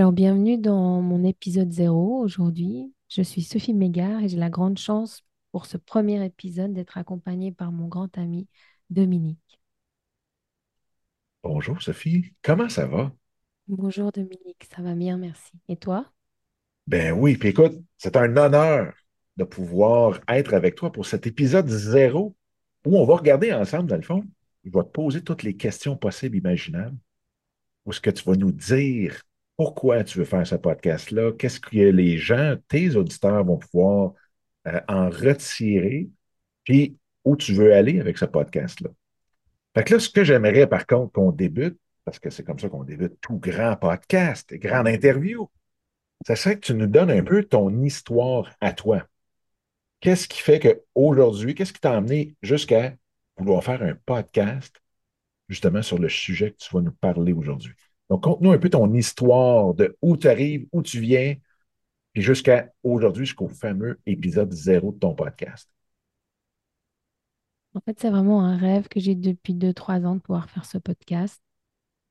Alors 0.00 0.12
bienvenue 0.12 0.56
dans 0.56 1.02
mon 1.02 1.24
épisode 1.24 1.70
0 1.70 2.22
aujourd'hui. 2.22 2.90
Je 3.10 3.20
suis 3.20 3.42
Sophie 3.42 3.74
Mégard 3.74 4.22
et 4.22 4.30
j'ai 4.30 4.38
la 4.38 4.48
grande 4.48 4.78
chance 4.78 5.22
pour 5.52 5.66
ce 5.66 5.76
premier 5.76 6.24
épisode 6.24 6.72
d'être 6.72 6.96
accompagnée 6.96 7.52
par 7.52 7.70
mon 7.70 7.86
grand 7.86 8.16
ami 8.16 8.48
Dominique. 8.88 9.60
Bonjour 11.42 11.82
Sophie, 11.82 12.32
comment 12.40 12.70
ça 12.70 12.86
va? 12.86 13.12
Bonjour 13.68 14.10
Dominique, 14.10 14.66
ça 14.74 14.80
va 14.80 14.94
bien, 14.94 15.18
merci. 15.18 15.52
Et 15.68 15.76
toi? 15.76 16.10
Ben 16.86 17.12
oui, 17.12 17.36
puis 17.36 17.50
écoute, 17.50 17.74
c'est 17.98 18.16
un 18.16 18.34
honneur 18.38 18.94
de 19.36 19.44
pouvoir 19.44 20.18
être 20.28 20.54
avec 20.54 20.76
toi 20.76 20.90
pour 20.90 21.04
cet 21.04 21.26
épisode 21.26 21.68
zéro 21.68 22.34
où 22.86 22.96
on 22.96 23.04
va 23.04 23.16
regarder 23.16 23.52
ensemble, 23.52 23.90
dans 23.90 23.96
le 23.96 24.02
fond, 24.02 24.24
je 24.64 24.70
vais 24.70 24.82
te 24.82 24.88
poser 24.88 25.22
toutes 25.22 25.42
les 25.42 25.58
questions 25.58 25.94
possibles, 25.94 26.38
imaginables, 26.38 26.96
où 27.84 27.90
est-ce 27.90 28.00
que 28.00 28.08
tu 28.08 28.24
vas 28.24 28.36
nous 28.36 28.50
dire 28.50 29.20
pourquoi 29.60 30.04
tu 30.04 30.16
veux 30.16 30.24
faire 30.24 30.46
ce 30.46 30.54
podcast-là, 30.54 31.32
qu'est-ce 31.32 31.60
que 31.60 31.76
les 31.76 32.16
gens, 32.16 32.56
tes 32.68 32.96
auditeurs 32.96 33.44
vont 33.44 33.58
pouvoir 33.58 34.14
euh, 34.66 34.80
en 34.88 35.10
retirer, 35.10 36.08
puis 36.64 36.96
où 37.26 37.36
tu 37.36 37.52
veux 37.52 37.74
aller 37.74 38.00
avec 38.00 38.16
ce 38.16 38.24
podcast-là? 38.24 38.88
Fait 39.74 39.84
que 39.84 39.92
là, 39.92 40.00
ce 40.00 40.08
que 40.08 40.24
j'aimerais 40.24 40.66
par 40.66 40.86
contre 40.86 41.12
qu'on 41.12 41.30
débute, 41.30 41.78
parce 42.06 42.18
que 42.18 42.30
c'est 42.30 42.42
comme 42.42 42.58
ça 42.58 42.70
qu'on 42.70 42.84
débute 42.84 43.20
tout 43.20 43.36
grand 43.36 43.76
podcast, 43.76 44.50
grande 44.54 44.88
interview, 44.88 45.50
ça 46.26 46.36
serait 46.36 46.54
que 46.54 46.64
tu 46.64 46.72
nous 46.72 46.86
donnes 46.86 47.10
un 47.10 47.22
peu 47.22 47.44
ton 47.44 47.82
histoire 47.82 48.50
à 48.62 48.72
toi. 48.72 49.06
Qu'est-ce 50.00 50.26
qui 50.26 50.40
fait 50.40 50.58
qu'aujourd'hui, 50.58 51.54
qu'est-ce 51.54 51.74
qui 51.74 51.80
t'a 51.80 51.94
amené 51.98 52.34
jusqu'à 52.40 52.94
vouloir 53.36 53.62
faire 53.62 53.82
un 53.82 53.94
podcast 54.06 54.80
justement 55.50 55.82
sur 55.82 55.98
le 55.98 56.08
sujet 56.08 56.52
que 56.52 56.56
tu 56.56 56.74
vas 56.74 56.80
nous 56.80 56.92
parler 56.92 57.34
aujourd'hui? 57.34 57.74
Donc, 58.10 58.24
conte-nous 58.24 58.50
un 58.52 58.58
peu 58.58 58.68
ton 58.68 58.92
histoire 58.92 59.72
de 59.74 59.96
où 60.02 60.16
tu 60.16 60.28
arrives, 60.28 60.66
où 60.72 60.82
tu 60.82 61.00
viens, 61.00 61.36
puis 62.12 62.22
jusqu'à 62.22 62.72
aujourd'hui, 62.82 63.24
jusqu'au 63.24 63.48
fameux 63.48 64.00
épisode 64.04 64.52
zéro 64.52 64.92
de 64.92 64.98
ton 64.98 65.14
podcast. 65.14 65.70
En 67.74 67.80
fait, 67.80 68.00
c'est 68.00 68.10
vraiment 68.10 68.42
un 68.42 68.56
rêve 68.56 68.88
que 68.88 68.98
j'ai 68.98 69.14
depuis 69.14 69.54
deux, 69.54 69.72
trois 69.72 70.04
ans 70.04 70.16
de 70.16 70.20
pouvoir 70.20 70.50
faire 70.50 70.64
ce 70.64 70.76
podcast. 70.76 71.40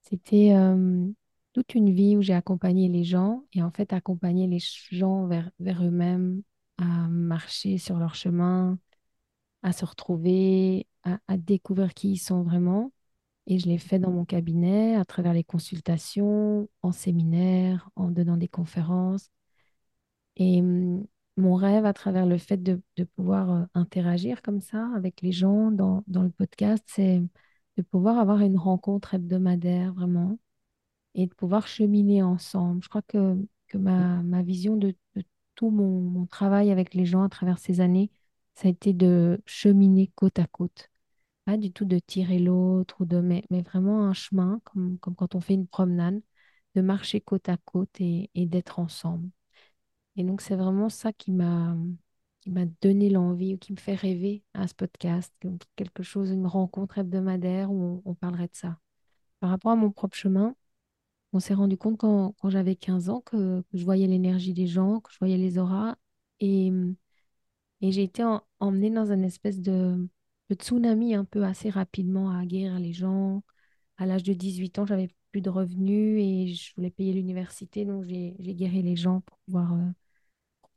C'était 0.03 0.53
euh, 0.53 1.06
toute 1.52 1.75
une 1.75 1.94
vie 1.94 2.16
où 2.16 2.22
j'ai 2.22 2.34
accompagné 2.34 2.88
les 2.88 3.03
gens 3.03 3.44
et 3.53 3.61
en 3.61 3.69
fait 3.69 3.91
accompagné 3.91 4.47
les 4.47 4.59
gens 4.91 5.28
vers, 5.28 5.52
vers 5.59 5.84
eux-mêmes, 5.84 6.44
à 6.78 6.86
marcher 7.09 7.78
sur 7.78 7.97
leur 8.00 8.16
chemin, 8.16 8.80
à 9.63 9.73
se 9.73 9.84
retrouver, 9.84 10.88
à 11.03 11.38
découvrir 11.38 11.94
qui 11.94 12.13
ils 12.13 12.17
sont 12.17 12.44
vraiment. 12.44 12.94
Et 13.50 13.59
je 13.59 13.67
l'ai 13.67 13.80
fait 13.80 14.00
dans 14.00 14.11
mon 14.11 14.25
cabinet, 14.25 14.95
à 14.95 15.05
travers 15.05 15.33
les 15.33 15.44
consultations, 15.44 16.69
en 16.83 16.92
séminaire, 16.94 17.89
en 17.95 18.09
donnant 18.09 18.38
des 18.38 18.47
conférences. 18.47 19.31
Et 20.38 20.61
hum, 20.61 21.06
mon 21.38 21.56
rêve 21.56 21.86
à 21.86 21.94
travers 21.94 22.25
le 22.25 22.38
fait 22.38 22.58
de, 22.58 22.81
pouvoir 23.16 23.52
euh, 23.52 23.66
interagir 23.73 24.41
comme 24.41 24.61
ça 24.61 24.89
avec 24.95 25.22
les 25.22 25.31
gens 25.31 25.72
dans, 25.72 26.03
le 26.08 26.29
podcast, 26.29 26.84
c'est 26.88 27.22
de 27.78 27.81
pouvoir 27.84 28.19
avoir 28.19 28.41
une 28.41 28.57
rencontre 28.57 29.13
hebdomadaire 29.16 29.94
vraiment 29.94 30.38
et 31.16 31.28
de 31.28 31.34
pouvoir 31.34 31.68
cheminer 31.68 32.24
ensemble. 32.24 32.84
Je 32.84 32.90
crois 32.90 33.01
que, 33.03 33.38
que 33.68 33.78
ma, 33.78 34.22
vision 34.44 34.78
de, 34.78 34.95
tout 35.56 35.69
mon, 35.72 36.25
travail 36.28 36.72
avec 36.72 36.94
les 36.94 37.06
gens 37.06 37.24
à 37.24 37.29
travers 37.29 37.59
ces 37.59 37.81
années, 37.81 38.12
ça 38.56 38.68
a 38.68 38.72
été 38.72 38.94
de 38.94 39.41
cheminer 39.45 40.12
côte 40.16 40.40
à 40.40 40.47
côte. 40.47 40.91
Du 41.58 41.72
tout 41.72 41.86
de 41.86 42.00
tirer 42.00 42.40
l'autre, 42.40 43.02
ou 43.02 43.06
de, 43.06 43.20
mais, 43.20 43.44
mais, 43.50 43.62
vraiment 43.62 44.06
un 44.06 44.14
chemin, 44.14 44.62
comme, 44.66 44.98
comme 45.00 45.16
quand 45.16 45.36
on 45.36 45.42
fait 45.42 45.54
une 45.56 45.68
promenade, 45.68 46.22
de 46.76 46.82
marcher 46.82 47.22
côte 47.22 47.50
à 47.50 47.58
côte 47.58 48.00
et 48.02 48.30
d'être 48.36 48.80
ensemble. 48.80 49.30
Et 50.16 50.24
donc, 50.24 50.42
c'est 50.42 50.56
vraiment 50.56 50.90
ça 50.90 51.14
qui 51.14 51.32
m'a 51.32 51.76
qui 52.42 52.52
m'a 52.52 52.66
donné 52.82 53.10
l'envie 53.10 53.56
ou 53.56 53.58
qui 53.58 53.74
me 53.74 53.78
fait 53.78 53.96
rêver 53.96 54.44
à 54.54 54.68
ce 54.68 54.74
podcast, 54.74 55.34
quelque 55.76 56.04
chose, 56.04 56.32
une 56.32 56.48
rencontre 56.48 56.98
hebdomadaire 56.98 57.72
où 57.72 58.02
on, 58.06 58.16
parlerait 58.16 58.48
de 58.48 58.56
ça. 58.56 58.80
Par 59.40 59.50
rapport 59.50 59.72
à 59.72 59.76
mon 59.76 59.92
propre 59.92 60.16
chemin, 60.18 60.56
on 61.34 61.40
s'est 61.40 61.54
rendu 61.54 61.78
compte 61.78 61.98
quand, 61.98 62.34
quand 62.40 62.50
j'avais 62.50 62.76
15 62.76 63.10
ans 63.10 63.22
que, 63.22 63.64
je 63.74 63.84
voyais 63.86 64.08
l'énergie 64.08 64.54
des 64.54 64.68
gens, 64.68 65.02
que 65.02 65.12
je 65.14 65.20
voyais 65.20 65.38
les 65.38 65.58
auras 65.60 65.96
et, 66.40 66.72
et 67.81 67.92
j'ai 67.92 68.04
été 68.04 68.24
emmenée 68.60 68.90
dans 68.90 69.12
une 69.12 69.24
espèce 69.24 69.60
de, 69.62 70.08
de, 70.50 70.56
tsunami 70.56 71.16
un 71.16 71.26
peu 71.26 71.44
assez 71.46 71.70
rapidement 71.70 72.32
à 72.32 72.46
guérir 72.46 72.80
les 72.80 72.94
gens. 72.94 73.44
À 73.98 74.06
l'âge 74.06 74.24
de 74.24 74.34
18 74.34 74.80
ans, 74.80 74.86
j'avais 74.86 75.10
plus 75.32 75.42
de 75.42 75.50
revenus 75.50 76.22
et 76.24 76.54
je 76.54 76.74
voulais 76.76 76.92
payer 76.92 77.14
l'université, 77.14 77.86
donc 77.86 78.06
j'ai 78.06 78.34
guéri 78.56 78.82
les 78.84 78.96
gens 78.96 79.22
pour 79.22 79.38
pouvoir... 79.40 79.74
Euh, 79.74 79.92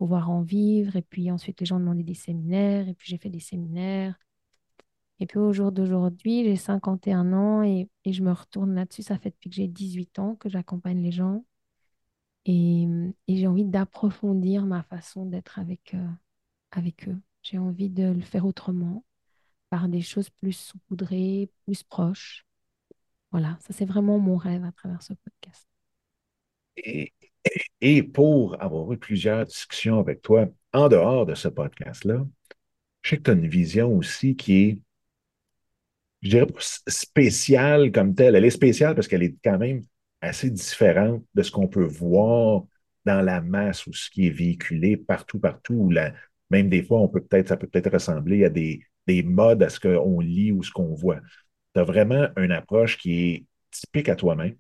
pouvoir 0.03 0.31
en 0.31 0.43
vivre. 0.43 0.97
Et 0.97 1.03
puis 1.03 1.31
ensuite, 1.31 1.60
les 1.60 1.66
gens 1.66 1.78
demandaient 1.78 2.03
des 2.03 2.15
séminaires. 2.15 2.88
Et 2.88 2.94
puis 2.94 3.09
j'ai 3.09 3.19
fait 3.19 3.31
des 3.31 3.41
séminaires. 3.41 4.19
Et 5.21 5.27
puis 5.27 5.38
au 5.38 5.53
jour 5.53 5.71
d'aujourd'hui, 5.72 6.44
j'ai 6.44 6.56
51 6.56 7.33
ans 7.33 7.62
et, 7.62 7.89
et, 8.04 8.12
je 8.12 8.22
me 8.25 8.33
retourne 8.33 8.75
là-dessus. 8.75 9.03
Ça 9.03 9.19
fait 9.19 9.31
depuis 9.31 9.50
que 9.50 9.56
j'ai 9.56 9.69
18 9.69 10.19
ans 10.19 10.34
que 10.37 10.49
j'accompagne 10.49 11.00
les 11.03 11.12
gens. 11.12 11.44
Et, 12.47 12.89
et 13.28 13.37
j'ai 13.37 13.47
envie 13.47 13.65
d'approfondir 13.65 14.66
ma 14.66 14.83
façon 14.83 15.27
d'être 15.27 15.59
avec, 15.60 15.94
euh, 15.94 16.09
avec 16.72 17.09
eux. 17.09 17.16
J'ai 17.43 17.59
envie 17.59 17.91
de 17.91 18.04
le 18.04 18.21
faire 18.22 18.47
autrement, 18.47 19.04
par 19.72 19.88
des 19.88 20.03
choses 20.03 20.28
plus 20.28 20.53
saupoudrées, 20.53 21.49
plus 21.65 21.83
proches. 21.83 22.44
Voilà, 23.31 23.56
ça 23.62 23.72
c'est 23.72 23.87
vraiment 23.87 24.19
mon 24.19 24.37
rêve 24.37 24.62
à 24.65 24.72
travers 24.72 25.03
ce 25.03 25.15
podcast. 25.15 25.66
Et 27.81 28.03
pour 28.03 28.62
avoir 28.62 28.93
eu 28.93 28.99
plusieurs 28.99 29.47
discussions 29.47 29.99
avec 29.99 30.21
toi 30.21 30.47
en 30.75 30.91
dehors 30.91 31.25
de 31.25 31.34
ce 31.34 31.49
podcast-là, 31.49 32.27
je 33.00 33.09
sais 33.09 33.16
que 33.16 33.22
tu 33.22 33.31
as 33.31 33.33
une 33.33 33.49
vision 33.49 33.97
aussi 33.97 34.37
qui 34.37 34.62
est, 34.62 34.78
je 36.21 36.28
dirais 36.28 36.47
spéciale 36.87 37.93
comme 37.93 38.15
telle. 38.15 38.37
Elle 38.37 38.44
est 38.44 38.50
spéciale 38.50 38.94
parce 38.94 39.09
qu'elle 39.09 39.22
est 39.22 39.37
quand 39.43 39.56
même 39.56 39.81
assez 40.21 40.50
différente 40.50 41.25
de 41.33 41.43
ce 41.43 41.50
qu'on 41.50 41.66
peut 41.66 41.87
voir 41.87 42.65
dans 43.06 43.22
la 43.22 43.41
masse 43.41 43.87
ou 43.87 43.94
ce 43.94 44.10
qui 44.10 44.27
est 44.27 44.31
véhiculé 44.31 44.99
partout, 44.99 45.39
partout. 45.39 45.91
même 46.50 46.69
des 46.69 46.83
fois, 46.83 47.00
on 47.00 47.09
peut 47.09 47.22
peut-être, 47.22 47.49
ça 47.49 47.56
peut 47.56 47.69
peut-être 47.69 47.91
ressembler 47.91 48.44
à 48.44 48.50
des, 48.50 48.83
des 49.06 49.22
modes 49.22 49.62
à 49.62 49.68
ce 49.68 49.80
qu'on 49.80 50.20
lit 50.20 50.52
ou 50.52 50.62
ce 50.62 50.70
qu'on 50.70 50.94
voit. 50.94 51.20
Tu 51.74 51.80
as 51.80 51.84
vraiment 51.84 52.28
une 52.36 52.52
approche 52.52 52.98
qui 52.98 53.30
est 53.30 53.46
typique 53.70 54.08
à 54.08 54.16
toi-même. 54.16 54.56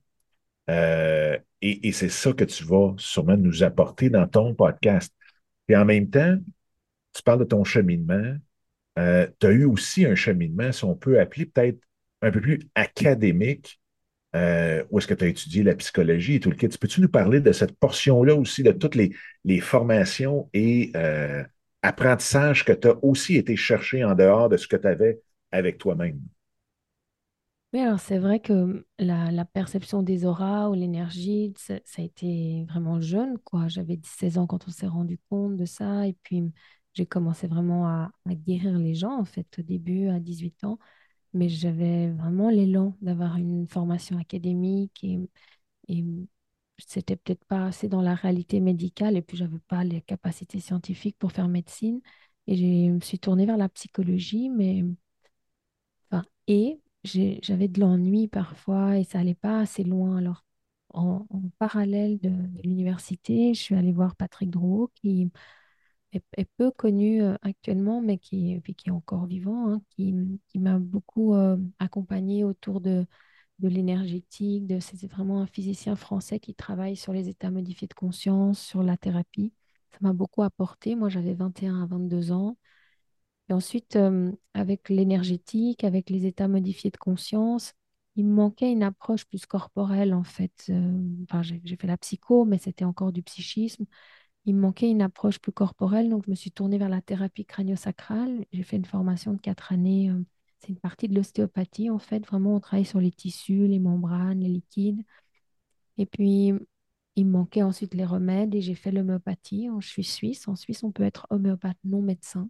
Euh, 0.70 1.38
et, 1.60 1.92
c'est 1.92 2.08
ça 2.08 2.32
que 2.32 2.44
tu 2.44 2.64
vas 2.64 2.94
sûrement 2.98 3.36
nous 3.36 3.62
apporter 3.62 4.10
dans 4.10 4.26
ton 4.26 4.54
podcast. 4.54 5.14
Et 5.68 5.76
en 5.76 5.84
même 5.84 6.10
temps, 6.10 6.38
tu 7.14 7.22
parles 7.22 7.40
de 7.40 7.44
ton 7.44 7.64
cheminement. 7.64 8.36
Euh, 8.98 9.26
tu 9.40 9.46
as 9.46 9.50
eu 9.50 9.64
aussi 9.64 10.04
un 10.04 10.14
cheminement, 10.14 10.72
si 10.72 10.84
on 10.84 10.96
peut 10.96 11.20
appeler 11.20 11.46
peut-être 11.46 11.78
un 12.20 12.30
peu 12.30 12.40
plus 12.40 12.60
académique, 12.74 13.80
euh, 14.34 14.84
où 14.90 14.98
est-ce 14.98 15.06
que 15.06 15.14
tu 15.14 15.24
as 15.24 15.28
étudié 15.28 15.62
la 15.62 15.74
psychologie 15.74 16.36
et 16.36 16.40
tout 16.40 16.50
le 16.50 16.56
kit. 16.56 16.68
Peux-tu 16.68 17.00
nous 17.00 17.08
parler 17.08 17.40
de 17.40 17.52
cette 17.52 17.78
portion-là 17.78 18.34
aussi, 18.34 18.62
de 18.62 18.72
toutes 18.72 18.94
les, 18.94 19.12
formations 19.60 20.48
et 20.52 20.92
apprentissages 21.82 22.64
que 22.64 22.72
tu 22.72 22.88
as 22.88 23.04
aussi 23.04 23.36
été 23.36 23.56
chercher 23.56 24.04
en 24.04 24.14
dehors 24.14 24.48
de 24.48 24.56
ce 24.56 24.66
que 24.66 24.76
tu 24.76 24.86
avais 24.86 25.20
avec 25.50 25.78
toi-même? 25.78 26.20
Oui, 27.72 27.80
alors 27.80 28.00
c'est 28.00 28.18
vrai 28.18 28.38
que 28.38 28.86
la, 28.98 29.44
perception 29.46 30.02
des 30.02 30.26
auras 30.26 30.68
ou 30.68 30.74
l'énergie, 30.74 31.54
ça, 31.56 31.74
a 31.96 32.02
été 32.02 32.64
vraiment 32.68 33.00
jeune, 33.00 33.38
quoi. 33.38 33.66
J'avais 33.68 33.98
16 34.04 34.36
ans 34.36 34.46
quand 34.46 34.68
on 34.68 34.70
s'est 34.70 34.86
rendu 34.86 35.18
compte 35.30 35.56
de 35.56 35.64
ça. 35.64 36.06
Et 36.06 36.12
puis, 36.22 36.42
j'ai 36.92 37.06
commencé 37.06 37.46
vraiment 37.46 37.86
à, 37.86 38.12
guérir 38.26 38.78
les 38.78 38.94
gens, 38.94 39.18
en 39.18 39.24
fait, 39.24 39.46
au 39.58 39.62
début, 39.62 40.08
à 40.08 40.20
18 40.20 40.64
ans. 40.64 40.78
Mais 41.34 41.48
j'avais 41.48 42.10
vraiment 42.10 42.50
l'élan 42.50 42.96
d'avoir 43.02 43.36
une 43.38 43.66
formation 43.66 44.18
académique 44.18 45.02
et, 45.04 45.18
et 45.88 46.04
c'était 46.78 47.16
peut-être 47.16 47.44
pas 47.44 47.66
assez 47.66 47.88
dans 47.88 48.02
la 48.02 48.14
réalité 48.14 48.60
médicale. 48.60 49.16
Et 49.16 49.22
puis, 49.22 49.36
j'avais 49.36 49.58
pas 49.68 49.84
les 49.84 50.02
capacités 50.02 50.60
scientifiques 50.60 51.18
pour 51.18 51.32
faire 51.32 51.48
médecine. 51.48 52.00
Et 52.46 52.56
je 52.56 52.92
me 52.92 53.00
suis 53.00 53.18
tournée 53.18 53.46
vers 53.46 53.56
la 53.56 53.68
psychologie, 53.68 54.48
mais... 54.50 54.84
Enfin, 56.10 56.24
et 56.46 56.80
j'avais 57.04 57.68
de 57.68 57.80
l'ennui 57.80 58.28
parfois 58.28 58.98
et 58.98 59.04
ça 59.04 59.18
allait 59.20 59.34
pas 59.34 59.60
assez 59.60 59.84
loin. 59.84 60.16
Alors, 60.18 60.44
en, 60.90 61.26
parallèle 61.58 62.18
de, 62.20 62.30
l'université, 62.62 63.54
je 63.54 63.60
suis 63.60 63.74
allée 63.74 63.92
voir 63.92 64.16
Patrick 64.16 64.50
Drouot, 64.50 64.90
qui 64.94 65.30
est, 66.12 66.44
peu 66.56 66.70
connu 66.70 67.22
euh, 67.22 67.36
actuellement, 67.42 68.00
mais 68.02 68.18
qui, 68.18 68.60
qui 68.76 68.88
est 68.88 68.92
encore 68.92 69.26
vivant, 69.26 69.70
hein, 69.72 69.82
qui, 69.90 70.14
qui 70.48 70.58
m'a 70.58 70.78
beaucoup 70.78 71.34
euh, 71.34 71.56
accompagnée 71.78 72.44
autour 72.44 72.80
de, 72.80 73.06
de 73.62 73.68
l'énergétique. 73.68 74.66
De, 74.66 74.80
c'est 74.80 75.06
vraiment 75.06 75.40
un 75.42 75.46
physicien 75.46 75.96
français 75.96 76.40
qui 76.40 76.54
travaille 76.54 76.96
sur 76.96 77.12
les 77.12 77.28
états 77.28 77.50
modifiés 77.50 77.88
de 77.88 77.94
conscience, 77.94 78.60
sur 78.60 78.82
la 78.82 78.96
thérapie. 78.98 79.52
Ça 79.92 79.98
m'a 80.02 80.12
beaucoup 80.12 80.42
apporté. 80.42 80.94
Moi, 80.96 81.08
j'avais 81.08 81.34
21 81.34 81.82
à 81.82 81.86
22 81.86 82.32
ans. 82.32 82.56
Et 83.48 83.52
ensuite, 83.52 83.96
euh, 83.96 84.32
avec 84.54 84.88
l'énergétique, 84.88 85.84
avec 85.84 86.10
les 86.10 86.26
états 86.26 86.48
modifiés 86.48 86.90
de 86.90 86.96
conscience, 86.96 87.74
il 88.16 88.26
me 88.26 88.34
manquait 88.34 88.70
une 88.72 88.82
approche 88.82 89.24
plus 89.26 89.46
corporelle, 89.46 90.14
en 90.14 90.22
fait. 90.24 90.66
Euh, 90.70 91.00
enfin, 91.24 91.42
j'ai 91.42 91.76
fait 91.76 91.86
la 91.86 91.96
psycho, 91.98 92.44
mais 92.44 92.58
c'était 92.58 92.84
encore 92.84 93.12
du 93.12 93.22
psychisme. 93.22 93.84
Il 94.46 94.54
me 94.56 94.60
manquait 94.62 94.90
une 94.90 95.02
approche 95.02 95.38
plus 95.40 95.52
corporelle, 95.52 96.08
donc 96.10 96.24
je 96.26 96.30
me 96.30 96.36
suis 96.36 96.52
tournée 96.52 96.78
vers 96.78 96.88
la 96.88 97.02
thérapie 97.02 97.44
crânio-sacrale. 97.46 98.44
J'ai 98.52 98.62
fait 98.64 98.76
une 98.76 98.84
formation 98.86 99.34
de 99.34 99.40
quatre 99.40 99.72
années. 99.72 100.10
euh, 100.10 100.22
c'est 100.62 100.68
une 100.70 100.78
partie 100.80 101.08
de 101.08 101.14
l'ostéopathie, 101.16 101.90
en 101.90 101.98
fait. 101.98 102.24
Vraiment, 102.26 102.56
on 102.56 102.60
travaille 102.60 102.84
sur 102.84 103.00
les 103.00 103.10
tissus, 103.12 103.66
les 103.66 103.80
membranes, 103.80 104.40
les 104.40 104.48
liquides. 104.48 105.02
Et 105.98 106.06
puis, 106.06 106.52
il 107.16 107.26
me 107.26 107.32
manquait 107.32 107.62
ensuite 107.62 107.94
les 107.94 108.04
remèdes 108.04 108.54
et 108.54 108.60
j'ai 108.62 108.74
fait 108.74 108.92
l'homéopathie. 108.92 109.68
Je 109.80 109.88
suis 109.88 110.04
suisse. 110.04 110.48
En 110.48 110.56
Suisse, 110.56 110.82
on 110.84 110.92
peut 110.92 111.04
être 111.04 111.26
homéopathe 111.30 111.78
non 111.84 112.02
médecin. 112.02 112.48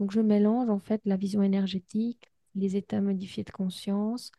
Donc, 0.00 0.12
je 0.12 0.20
mélange 0.20 0.70
en 0.70 0.80
fait 0.80 1.02
la 1.06 1.16
vision 1.18 1.42
énergétique, 1.42 2.32
les 2.56 2.76
états 2.76 3.02
modifiés 3.02 3.44
de 3.44 3.52
conscience, 3.52 4.32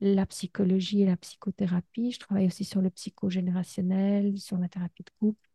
la 0.00 0.26
psychologie 0.26 1.02
et 1.02 1.06
la 1.06 1.18
psychothérapie. 1.18 2.12
Je 2.12 2.20
travaille 2.20 2.46
aussi 2.48 2.64
sur 2.66 2.82
le 2.82 2.90
psychogénérationnel, 2.90 4.38
sur 4.40 4.58
la 4.58 4.68
thérapie 4.70 5.04
de 5.04 5.10
couple, 5.20 5.49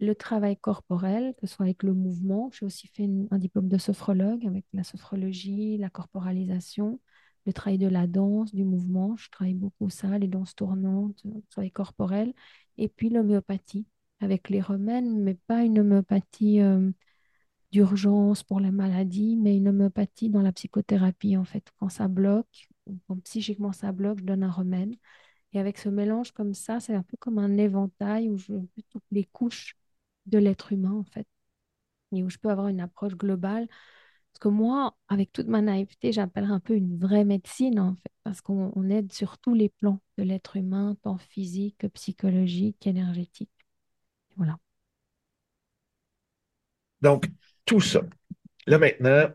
le 0.00 0.14
travail 0.14 0.56
corporel, 0.56 1.34
que 1.40 1.46
ce 1.46 1.54
soit 1.56 1.66
avec 1.66 1.82
le 1.82 1.94
mouvement. 1.94 2.50
J'ai 2.52 2.66
aussi 2.66 2.88
fait 2.88 3.08
un 3.30 3.38
diplôme 3.38 3.68
de 3.68 3.78
sophrologue 3.78 4.46
avec 4.46 4.64
la 4.72 4.84
sophrologie, 4.84 5.78
la 5.78 5.90
corporalisation, 5.90 7.00
le 7.46 7.52
travail 7.52 7.78
de 7.78 7.88
la 7.88 8.06
danse, 8.06 8.54
du 8.54 8.64
mouvement. 8.64 9.16
Je 9.16 9.30
travaille 9.30 9.54
beaucoup 9.54 9.90
ça, 9.90 10.18
les 10.18 10.28
danses 10.28 10.54
tournantes, 10.54 11.20
le 11.24 11.42
travail 11.50 11.70
corporel. 11.70 12.34
Et 12.78 12.88
puis 12.88 13.10
l'homéopathie 13.10 13.86
avec 14.20 14.48
les 14.50 14.60
remèdes, 14.60 15.04
mais 15.04 15.34
pas 15.34 15.62
une 15.64 15.78
homéopathie. 15.80 16.60
euh, 16.60 16.90
d'urgence 17.72 18.42
pour 18.44 18.60
la 18.60 18.70
maladie, 18.70 19.36
mais 19.36 19.56
une 19.56 19.68
homéopathie 19.68 20.30
dans 20.30 20.42
la 20.42 20.52
psychothérapie, 20.52 21.36
en 21.36 21.44
fait. 21.44 21.64
Quand 21.78 21.88
ça 21.88 22.08
bloque, 22.08 22.68
quand 23.08 23.18
psychiquement 23.24 23.72
ça 23.72 23.92
bloque, 23.92 24.20
je 24.20 24.24
donne 24.24 24.44
un 24.44 24.50
remède. 24.50 24.94
Et 25.52 25.60
avec 25.60 25.78
ce 25.78 25.88
mélange 25.88 26.32
comme 26.32 26.54
ça, 26.54 26.80
c'est 26.80 26.94
un 26.94 27.02
peu 27.02 27.16
comme 27.18 27.38
un 27.38 27.56
éventail 27.58 28.28
où 28.30 28.36
je 28.38 28.52
veux 28.52 28.68
toutes 28.90 29.04
les 29.10 29.24
couches 29.24 29.76
de 30.26 30.38
l'être 30.38 30.72
humain, 30.72 30.92
en 30.92 31.04
fait, 31.04 31.26
et 32.12 32.22
où 32.22 32.30
je 32.30 32.38
peux 32.38 32.50
avoir 32.50 32.68
une 32.68 32.80
approche 32.80 33.14
globale. 33.16 33.68
Parce 34.32 34.40
que 34.40 34.48
moi, 34.48 34.96
avec 35.08 35.32
toute 35.32 35.48
ma 35.48 35.62
naïveté, 35.62 36.12
j'appellerais 36.12 36.52
un 36.52 36.60
peu 36.60 36.74
une 36.74 36.98
vraie 36.98 37.24
médecine, 37.24 37.80
en 37.80 37.94
fait, 37.96 38.12
parce 38.24 38.40
qu'on 38.40 38.72
on 38.76 38.90
aide 38.90 39.12
sur 39.12 39.38
tous 39.38 39.54
les 39.54 39.68
plans 39.68 40.00
de 40.18 40.24
l'être 40.24 40.56
humain, 40.56 40.96
tant 41.02 41.18
physique 41.18 41.78
que 41.78 41.86
psychologique, 41.88 42.86
énergétique. 42.86 43.50
Voilà. 44.36 44.58
Donc, 47.00 47.28
tout 47.64 47.80
ça. 47.80 48.00
Là, 48.66 48.78
maintenant, 48.78 49.28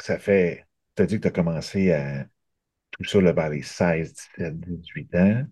ça 0.00 0.18
fait, 0.18 0.66
tu 0.96 1.02
as 1.02 1.06
dit 1.06 1.16
que 1.16 1.22
tu 1.22 1.28
as 1.28 1.32
commencé 1.32 1.92
à 1.92 2.26
tout 2.92 3.04
ça 3.04 3.20
là, 3.20 3.32
vers 3.32 3.50
les 3.50 3.62
16, 3.62 4.12
17, 4.14 4.60
18 4.60 5.14
ans. 5.16 5.46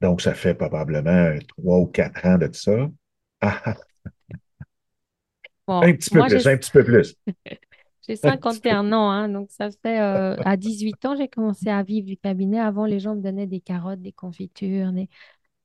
Donc, 0.00 0.20
ça 0.22 0.34
fait 0.34 0.54
probablement 0.54 1.38
trois 1.48 1.78
ou 1.80 1.86
quatre 1.86 2.26
ans 2.26 2.38
de 2.38 2.50
ça. 2.52 2.88
Ah, 3.40 3.62
ah, 3.66 3.76
Bon, 5.66 5.88
un 5.88 5.92
petit 5.94 6.10
peu 6.10 6.24
moi, 6.24 6.28
j'ai 6.28 6.40
plus, 6.40 6.48
un 6.50 6.56
petit 6.56 6.70
peu 6.70 6.84
plus. 6.84 7.14
J'ai 8.06 8.16
Un 8.24 8.32
petit 8.32 8.62
peu. 8.68 8.76
51 8.76 8.92
ans, 8.92 9.10
hein, 9.10 9.28
donc 9.30 9.50
ça 9.50 9.70
fait 9.70 9.98
euh, 10.00 10.36
à 10.44 10.56
18 10.58 11.04
ans, 11.06 11.16
j'ai 11.16 11.28
commencé 11.28 11.70
à 11.70 11.82
vivre 11.82 12.06
du 12.06 12.16
cabinet. 12.18 12.60
Avant, 12.60 12.84
les 12.86 13.00
gens 13.00 13.14
me 13.16 13.22
donnaient 13.22 13.46
des 13.46 13.60
carottes, 13.60 14.02
des 14.02 14.12
confitures. 14.12 14.92
des- 14.92 15.08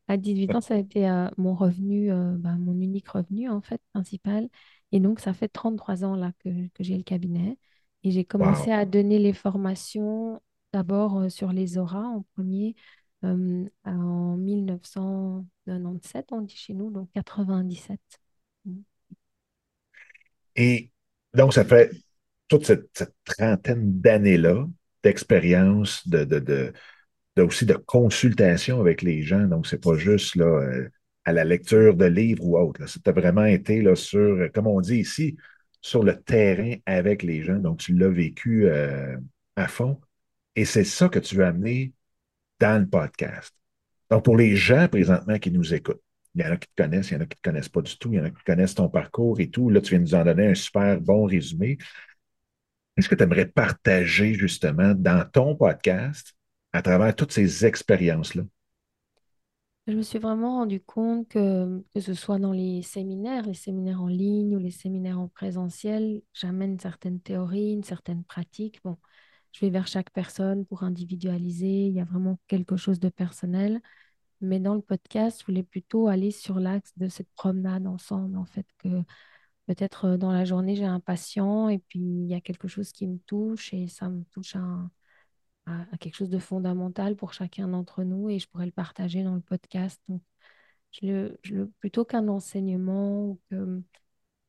À 0.07 0.17
18 0.17 0.55
ans, 0.55 0.61
ça 0.61 0.75
a 0.75 0.77
été 0.77 1.09
euh, 1.09 1.27
mon 1.37 1.55
revenu, 1.55 2.11
euh, 2.11 2.35
bah, 2.37 2.55
mon 2.59 2.73
unique 2.79 3.09
revenu 3.09 3.49
en 3.49 3.61
fait, 3.61 3.81
principal. 3.93 4.49
Et 4.91 4.99
donc, 5.01 5.19
ça 5.19 5.33
fait 5.33 5.49
33 5.49 6.03
ans 6.05 6.15
là 6.15 6.31
que, 6.39 6.49
que 6.69 6.83
j'ai 6.83 6.97
le 6.97 7.03
cabinet. 7.03 7.57
Et 8.03 8.11
j'ai 8.11 8.25
commencé 8.25 8.71
Wow. 8.71 8.71
à 8.71 8.85
donner 8.85 9.19
les 9.19 9.33
formations 9.33 10.41
d'abord 10.73 11.17
euh, 11.19 11.29
sur 11.29 11.51
les 11.53 11.77
auras 11.77 12.03
en 12.03 12.23
premier 12.35 12.75
en 13.85 14.37
1997, 14.37 16.27
on 16.31 16.41
dit 16.41 16.55
chez 16.55 16.73
nous, 16.73 16.89
donc 16.91 17.09
97. 17.13 18.01
Et 20.59 20.91
donc, 21.33 21.53
ça 21.53 21.63
fait 21.63 21.89
toute 22.49 22.65
cette, 22.65 23.13
trentaine 23.23 24.01
d'années-là 24.01 24.67
d'expérience, 25.03 26.05
de, 26.05 26.25
de, 26.25 26.39
de, 26.39 26.73
aussi 27.41 27.65
de 27.65 27.75
consultation 27.75 28.81
avec 28.81 29.01
les 29.01 29.21
gens. 29.21 29.45
Donc, 29.47 29.67
c'est 29.67 29.81
pas 29.81 29.95
juste 29.95 30.35
là, 30.35 30.45
euh, 30.45 30.89
à 31.23 31.31
la 31.31 31.45
lecture 31.45 31.95
de 31.95 32.05
livres 32.05 32.43
ou 32.45 32.57
autre. 32.59 32.85
C'était 32.87 33.13
vraiment 33.13 33.45
été 33.45 33.81
là, 33.81 33.95
sur, 33.95 34.51
comme 34.53 34.67
on 34.67 34.81
dit 34.81 34.97
ici, 34.97 35.37
sur 35.79 36.03
le 36.03 36.21
terrain 36.21 36.75
avec 36.85 37.23
les 37.23 37.41
gens. 37.41 37.59
Donc, 37.59 37.79
tu 37.79 37.93
l'as 37.93 38.09
vécu 38.09 38.65
euh, 38.65 39.15
à 39.55 39.69
fond. 39.69 40.01
Et 40.57 40.65
c'est 40.65 40.83
ça 40.83 41.07
que 41.07 41.19
tu 41.19 41.35
veux 41.37 41.45
amener 41.45 41.93
dans 42.59 42.81
le 42.81 42.87
podcast. 42.89 43.53
Donc, 44.11 44.25
pour 44.25 44.35
les 44.35 44.57
gens 44.57 44.89
présentement 44.89 45.39
qui 45.39 45.51
nous 45.51 45.73
écoutent, 45.73 46.01
il 46.35 46.41
y 46.41 46.45
en 46.45 46.51
a 46.51 46.57
qui 46.57 46.67
te 46.67 46.81
connaissent, 46.81 47.11
il 47.11 47.15
y 47.15 47.17
en 47.17 47.21
a 47.21 47.25
qui 47.25 47.35
ne 47.35 47.41
te 47.41 47.49
connaissent 47.49 47.69
pas 47.69 47.81
du 47.81 47.97
tout, 47.97 48.13
il 48.13 48.17
y 48.17 48.19
en 48.19 48.25
a 48.25 48.29
qui 48.29 48.43
connaissent 48.43 48.75
ton 48.75 48.89
parcours 48.89 49.39
et 49.39 49.49
tout. 49.49 49.69
Là, 49.69 49.81
tu 49.81 49.91
viens 49.91 49.99
de 49.99 50.03
nous 50.03 50.15
en 50.15 50.23
donner 50.25 50.47
un 50.47 50.55
super 50.55 50.99
bon 51.01 51.25
résumé. 51.25 51.77
Qu'est-ce 52.95 53.09
que 53.09 53.15
tu 53.15 53.23
aimerais 53.23 53.47
partager 53.47 54.33
justement 54.33 54.93
dans 54.93 55.25
ton 55.31 55.55
podcast 55.55 56.33
à 56.73 56.81
travers 56.81 57.15
toutes 57.15 57.31
ces 57.31 57.65
expériences-là? 57.65 58.43
Je 59.87 59.93
me 59.93 60.03
suis 60.03 60.19
vraiment 60.19 60.57
rendu 60.57 60.81
compte 60.81 61.27
que, 61.29 61.83
que 61.95 61.99
ce 61.99 62.13
soit 62.13 62.37
dans 62.37 62.51
les 62.51 62.83
séminaires, 62.83 63.45
les 63.47 63.55
séminaires 63.55 64.01
en 64.01 64.07
ligne 64.07 64.55
ou 64.55 64.59
les 64.59 64.69
séminaires 64.69 65.19
en 65.19 65.27
présentiel, 65.29 66.21
j'amène 66.33 66.79
certaines 66.79 67.19
théories, 67.19 67.71
une 67.73 67.83
certaine 67.83 68.23
pratique. 68.23 68.79
Bon, 68.83 68.97
je 69.51 69.61
vais 69.61 69.71
vers 69.71 69.87
chaque 69.87 70.11
personne 70.11 70.65
pour 70.65 70.83
individualiser, 70.83 71.87
il 71.87 71.93
y 71.93 72.01
a 72.01 72.05
vraiment 72.05 72.39
quelque 72.47 72.77
chose 72.77 72.99
de 72.99 73.09
personnel. 73.09 73.81
Mais 74.41 74.59
dans 74.59 74.75
le 74.75 74.81
podcast, 74.81 75.41
je 75.41 75.45
voulais 75.45 75.63
plutôt 75.63 76.07
aller 76.07 76.31
sur 76.31 76.59
l'axe 76.59 76.93
de 76.97 77.07
cette 77.09 77.29
promenade 77.33 77.87
ensemble, 77.87 78.37
en 78.37 78.45
fait, 78.45 78.65
que 78.77 78.87
peut-être 79.67 80.05
euh, 80.05 80.17
dans 80.17 80.31
la 80.31 80.45
journée, 80.45 80.75
j'ai 80.75 80.85
un 80.85 80.99
patient 81.01 81.69
et 81.69 81.79
puis 81.79 81.99
il 81.99 82.27
y 82.27 82.35
a 82.35 82.41
quelque 82.41 82.67
chose 82.67 82.91
qui 82.91 83.07
me 83.07 83.19
touche 83.19 83.73
et 83.73 83.87
ça 83.87 84.09
me 84.09 84.23
touche 84.25 84.55
à 84.55 85.97
quelque 85.99 86.15
chose 86.15 86.29
de 86.29 86.39
fondamental 86.39 87.15
pour 87.15 87.33
chacun 87.33 87.67
d'entre 87.67 88.03
nous 88.03 88.29
et 88.29 88.39
je 88.39 88.47
pourrais 88.47 88.65
le 88.65 88.71
partager 88.71 89.23
dans 89.23 89.35
le 89.35 89.41
podcast. 89.41 90.01
Donc, 90.07 90.21
je 90.91 91.07
le, 91.07 91.39
je 91.43 91.55
le- 91.55 91.67
plutôt 91.79 92.05
qu'un 92.05 92.27
enseignement 92.27 93.25
ou 93.25 93.39
que- 93.49 93.81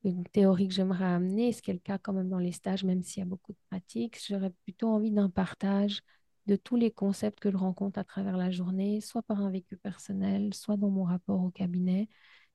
une 0.04 0.24
théorie 0.24 0.68
que 0.68 0.74
j'aimerais 0.74 1.04
amener, 1.06 1.52
ce 1.52 1.62
qui 1.62 1.70
est 1.70 1.74
le 1.74 1.80
cas 1.80 1.98
quand 1.98 2.12
même 2.14 2.28
dans 2.30 2.38
les 2.38 2.52
stages, 2.52 2.84
même 2.84 3.02
s'il 3.02 3.20
y 3.20 3.24
a 3.24 3.26
beaucoup 3.26 3.52
de 3.52 3.58
pratiques, 3.70 4.18
j'aurais 4.28 4.50
plutôt 4.64 4.88
envie 4.88 5.10
d'un 5.12 5.30
partage 5.30 6.02
de 6.46 6.56
tous 6.56 6.76
les 6.76 6.90
concepts 6.90 7.40
que 7.40 7.50
je 7.50 7.56
rencontre 7.56 7.98
à 7.98 8.04
travers 8.04 8.36
la 8.36 8.50
journée, 8.50 9.00
soit 9.00 9.22
par 9.22 9.40
un 9.40 9.50
vécu 9.50 9.76
personnel, 9.76 10.54
soit 10.54 10.76
dans 10.76 10.90
mon 10.90 11.04
rapport 11.04 11.42
au 11.42 11.50
cabinet, 11.50 12.08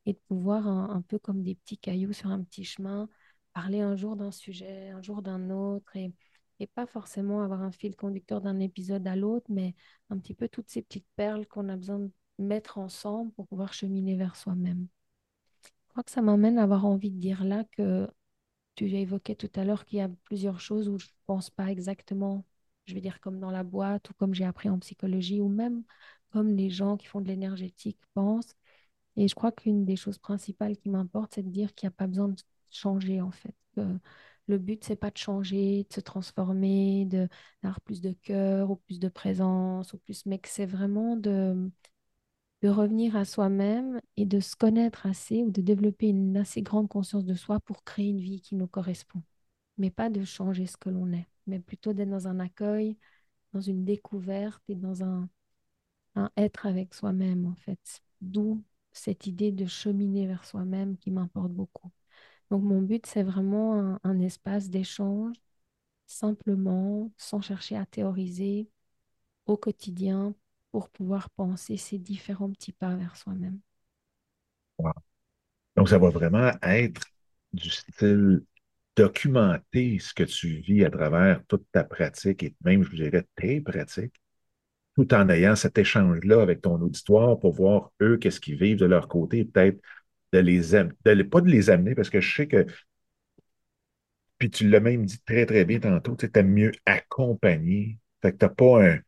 et 0.06 0.14
de 0.14 0.20
pouvoir, 0.28 0.68
un, 0.68 1.02
peu 1.02 1.20
comme 1.20 1.44
des 1.44 1.56
petits 1.56 1.78
cailloux 1.78 2.14
sur 2.14 2.30
un 2.30 2.44
petit 2.44 2.64
chemin, 2.64 3.10
parler 3.54 3.82
un 3.82 3.96
jour 3.96 4.16
d'un 4.16 4.32
sujet, 4.32 4.90
un 4.90 5.02
jour 5.02 5.22
d'un 5.22 5.50
autre, 5.50 5.96
et, 5.96 6.14
et 6.60 6.68
pas 6.68 6.86
forcément 6.86 7.42
avoir 7.42 7.62
un 7.62 7.72
fil 7.72 7.96
conducteur 7.96 8.42
d'un 8.42 8.60
épisode 8.60 9.08
à 9.08 9.16
l'autre, 9.16 9.48
mais 9.50 9.76
un 10.10 10.20
petit 10.20 10.36
peu 10.36 10.48
toutes 10.48 10.70
ces 10.70 10.82
petites 10.82 11.08
perles 11.16 11.48
qu'on 11.48 11.70
a 11.70 11.76
besoin 11.76 12.00
de 12.00 12.12
mettre 12.40 12.78
ensemble 12.78 13.32
pour 13.34 13.48
pouvoir 13.48 13.74
cheminer 13.74 14.16
vers 14.16 14.36
soi-même. 14.36 14.88
Je 15.64 15.90
crois 15.90 16.04
que 16.04 16.12
ça 16.12 16.22
m'amène 16.22 16.60
à 16.60 16.64
avoir 16.64 16.86
envie 16.86 17.12
de 17.12 17.20
dire 17.20 17.44
là 17.44 17.64
que 17.72 18.10
tu 18.76 18.92
évoqué 18.92 19.36
tout 19.36 19.50
à 19.56 19.64
l'heure 19.64 19.86
qu'il 19.86 20.00
y 20.00 20.02
a 20.02 20.10
plusieurs 20.26 20.60
choses 20.60 20.90
où 20.90 20.98
je 21.00 21.06
ne 21.06 21.12
pense 21.26 21.50
pas 21.50 21.72
exactement, 21.72 22.46
je 22.86 22.94
vais 22.94 23.02
dire 23.02 23.20
comme 23.22 23.40
dans 23.40 23.52
la 23.52 23.64
boîte 23.64 24.10
ou 24.10 24.14
comme 24.14 24.34
j'ai 24.34 24.46
appris 24.46 24.70
en 24.70 24.80
psychologie 24.80 25.42
ou 25.42 25.50
même 25.50 25.84
comme 26.32 26.56
les 26.56 26.70
gens 26.70 26.98
qui 26.98 27.08
font 27.08 27.22
de 27.22 27.28
l'énergétique 27.28 28.00
pensent. 28.14 28.56
Et 29.18 29.28
je 29.28 29.36
crois 29.36 29.52
qu'une 29.52 29.86
des 29.86 29.96
choses 29.96 30.18
principales 30.20 30.78
qui 30.78 30.90
m'importe, 30.90 31.34
c'est 31.36 31.44
de 31.44 31.50
dire 31.50 31.74
qu'il 31.76 31.88
n'y 31.88 31.94
a 31.94 31.98
pas 31.98 32.08
besoin 32.08 32.30
de 32.30 32.36
changer 32.72 33.22
en 33.22 33.32
fait. 33.32 33.56
Le 34.48 34.58
but, 34.58 34.84
c'est 34.84 34.96
pas 34.96 35.12
de 35.12 35.18
changer, 35.18 35.86
de 35.90 35.94
se 35.94 36.02
transformer, 36.02 37.06
d'avoir 37.06 37.82
plus 37.82 38.02
de 38.02 38.12
cœur 38.14 38.72
ou 38.72 38.76
plus 38.78 39.00
de 39.00 39.10
présence 39.10 39.94
ou 39.94 39.98
plus, 39.98 40.26
mais 40.26 40.40
que 40.40 40.50
c'est 40.50 40.66
vraiment 40.68 41.16
de 41.16 41.72
revenir 42.70 43.16
à 43.16 43.26
soi-même 43.26 44.02
et 44.18 44.26
de 44.26 44.40
se 44.40 44.56
connaître 44.56 45.06
assez 45.06 45.44
ou 45.44 45.52
de 45.52 45.62
développer 45.62 46.08
une 46.08 46.36
assez 46.38 46.62
grande 46.62 46.90
conscience 46.90 47.24
de 47.26 47.36
soi 47.36 47.60
pour 47.62 47.84
créer 47.84 48.10
une 48.10 48.20
vie 48.22 48.42
qui 48.42 48.56
nous 48.56 48.68
correspond. 48.68 49.22
Mais 49.78 49.92
pas 49.92 50.10
de 50.10 50.24
changer 50.26 50.66
ce 50.68 50.78
que 50.78 50.90
l'on 50.90 51.12
est, 51.14 51.28
mais 51.48 51.60
plutôt 51.60 51.94
d'être 51.94 52.10
dans 52.10 52.28
un 52.28 52.40
accueil, 52.40 52.98
dans 53.54 53.62
une 53.62 53.86
découverte 53.86 54.64
et 54.70 54.76
dans 54.76 55.04
un, 55.04 55.30
être 56.38 56.66
avec 56.66 56.94
soi-même, 56.94 57.46
en 57.46 57.56
fait. 57.56 58.02
D'où 58.22 58.64
cette 58.94 59.28
idée 59.28 59.52
de 59.52 59.66
cheminer 59.66 60.28
vers 60.28 60.46
soi-même 60.46 60.98
qui 60.98 61.12
m'importe 61.12 61.52
beaucoup. 61.52 61.92
Donc, 62.52 62.64
mon 62.64 62.82
but, 62.82 63.06
c'est 63.08 63.24
vraiment 63.24 63.76
un, 63.80 64.00
un 64.04 64.20
espace 64.22 64.70
d'échange, 64.70 65.36
simplement, 66.08 67.12
sans 67.18 67.42
chercher 67.42 67.78
à 67.78 67.86
théoriser 67.88 68.70
au 69.48 69.58
quotidien 69.58 70.36
pour 70.72 70.90
pouvoir 70.90 71.30
penser 71.32 71.78
ces 71.78 72.00
différents 72.00 72.52
petits 72.52 72.74
pas 72.74 72.96
vers 72.96 73.18
soi-même. 73.18 73.60
Wow. 74.78 74.94
Donc, 75.78 75.90
ça 75.90 76.00
va 76.00 76.10
vraiment 76.10 76.52
être 76.64 77.04
du 77.54 77.70
style 77.70 78.44
documenter 78.96 80.00
ce 80.00 80.14
que 80.14 80.24
tu 80.24 80.48
vis 80.62 80.86
à 80.86 80.90
travers 80.90 81.44
toute 81.48 81.66
ta 81.72 81.84
pratique 81.84 82.44
et 82.44 82.56
même, 82.64 82.84
je 82.84 82.96
dirais, 82.96 83.26
tes 83.36 83.62
pratiques, 83.62 84.16
tout 84.96 85.14
en 85.14 85.30
ayant 85.30 85.56
cet 85.56 85.78
échange-là 85.78 86.42
avec 86.42 86.62
ton 86.62 86.82
auditoire 86.82 87.40
pour 87.40 87.54
voir 87.54 87.92
eux, 88.02 88.18
qu'est-ce 88.18 88.40
qu'ils 88.40 88.58
vivent 88.58 88.78
de 88.78 88.86
leur 88.86 89.08
côté, 89.08 89.46
peut-être 89.46 89.80
de 90.34 90.40
les 90.40 90.76
amener, 90.76 90.96
de, 91.06 91.24
pas 91.24 91.42
de 91.42 91.50
les 91.50 91.70
amener, 91.70 91.96
parce 91.96 92.10
que 92.10 92.22
je 92.22 92.36
sais 92.36 92.48
que, 92.48 92.66
puis 94.38 94.50
tu 94.50 94.68
l'as 94.70 94.80
même 94.80 95.06
dit 95.06 95.20
très, 95.26 95.46
très 95.46 95.66
bien 95.66 95.80
tantôt, 95.80 96.16
tu 96.16 96.30
aimes 96.34 96.52
mieux 96.54 96.72
accompagner. 96.86 98.00
Fait 98.22 98.32
que 98.34 98.38
t'as 98.38 98.50
pas 98.50 98.84
un, 98.86 99.00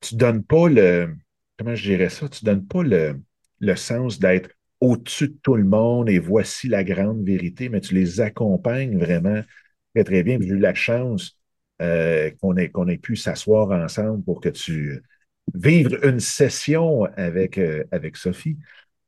tu 0.00 0.16
donnes 0.16 0.44
pas 0.44 0.68
le, 0.68 1.16
comment 1.58 1.74
je 1.74 1.82
dirais 1.90 2.08
ça, 2.10 2.28
tu 2.28 2.44
donnes 2.44 2.66
pas 2.66 2.82
le, 2.82 3.20
le 3.60 3.76
sens 3.76 4.18
d'être 4.18 4.50
au-dessus 4.80 5.28
de 5.28 5.38
tout 5.42 5.54
le 5.56 5.64
monde 5.64 6.08
et 6.10 6.18
voici 6.18 6.68
la 6.68 6.84
grande 6.84 7.24
vérité, 7.24 7.68
mais 7.68 7.80
tu 7.80 7.94
les 7.94 8.20
accompagnes 8.20 8.98
vraiment 8.98 9.42
très, 9.94 10.04
très 10.04 10.22
bien. 10.22 10.38
J'ai 10.40 10.48
eu 10.48 10.58
la 10.58 10.74
chance 10.74 11.38
euh, 11.82 12.30
qu'on 12.40 12.56
ait, 12.56 12.70
ait 12.88 12.98
pu 12.98 13.16
s'asseoir 13.16 13.70
ensemble 13.70 14.22
pour 14.24 14.40
que 14.40 14.48
tu 14.48 15.02
vives 15.54 15.98
une 16.02 16.20
session 16.20 17.04
avec, 17.16 17.58
euh, 17.58 17.84
avec 17.90 18.16
Sophie 18.16 18.58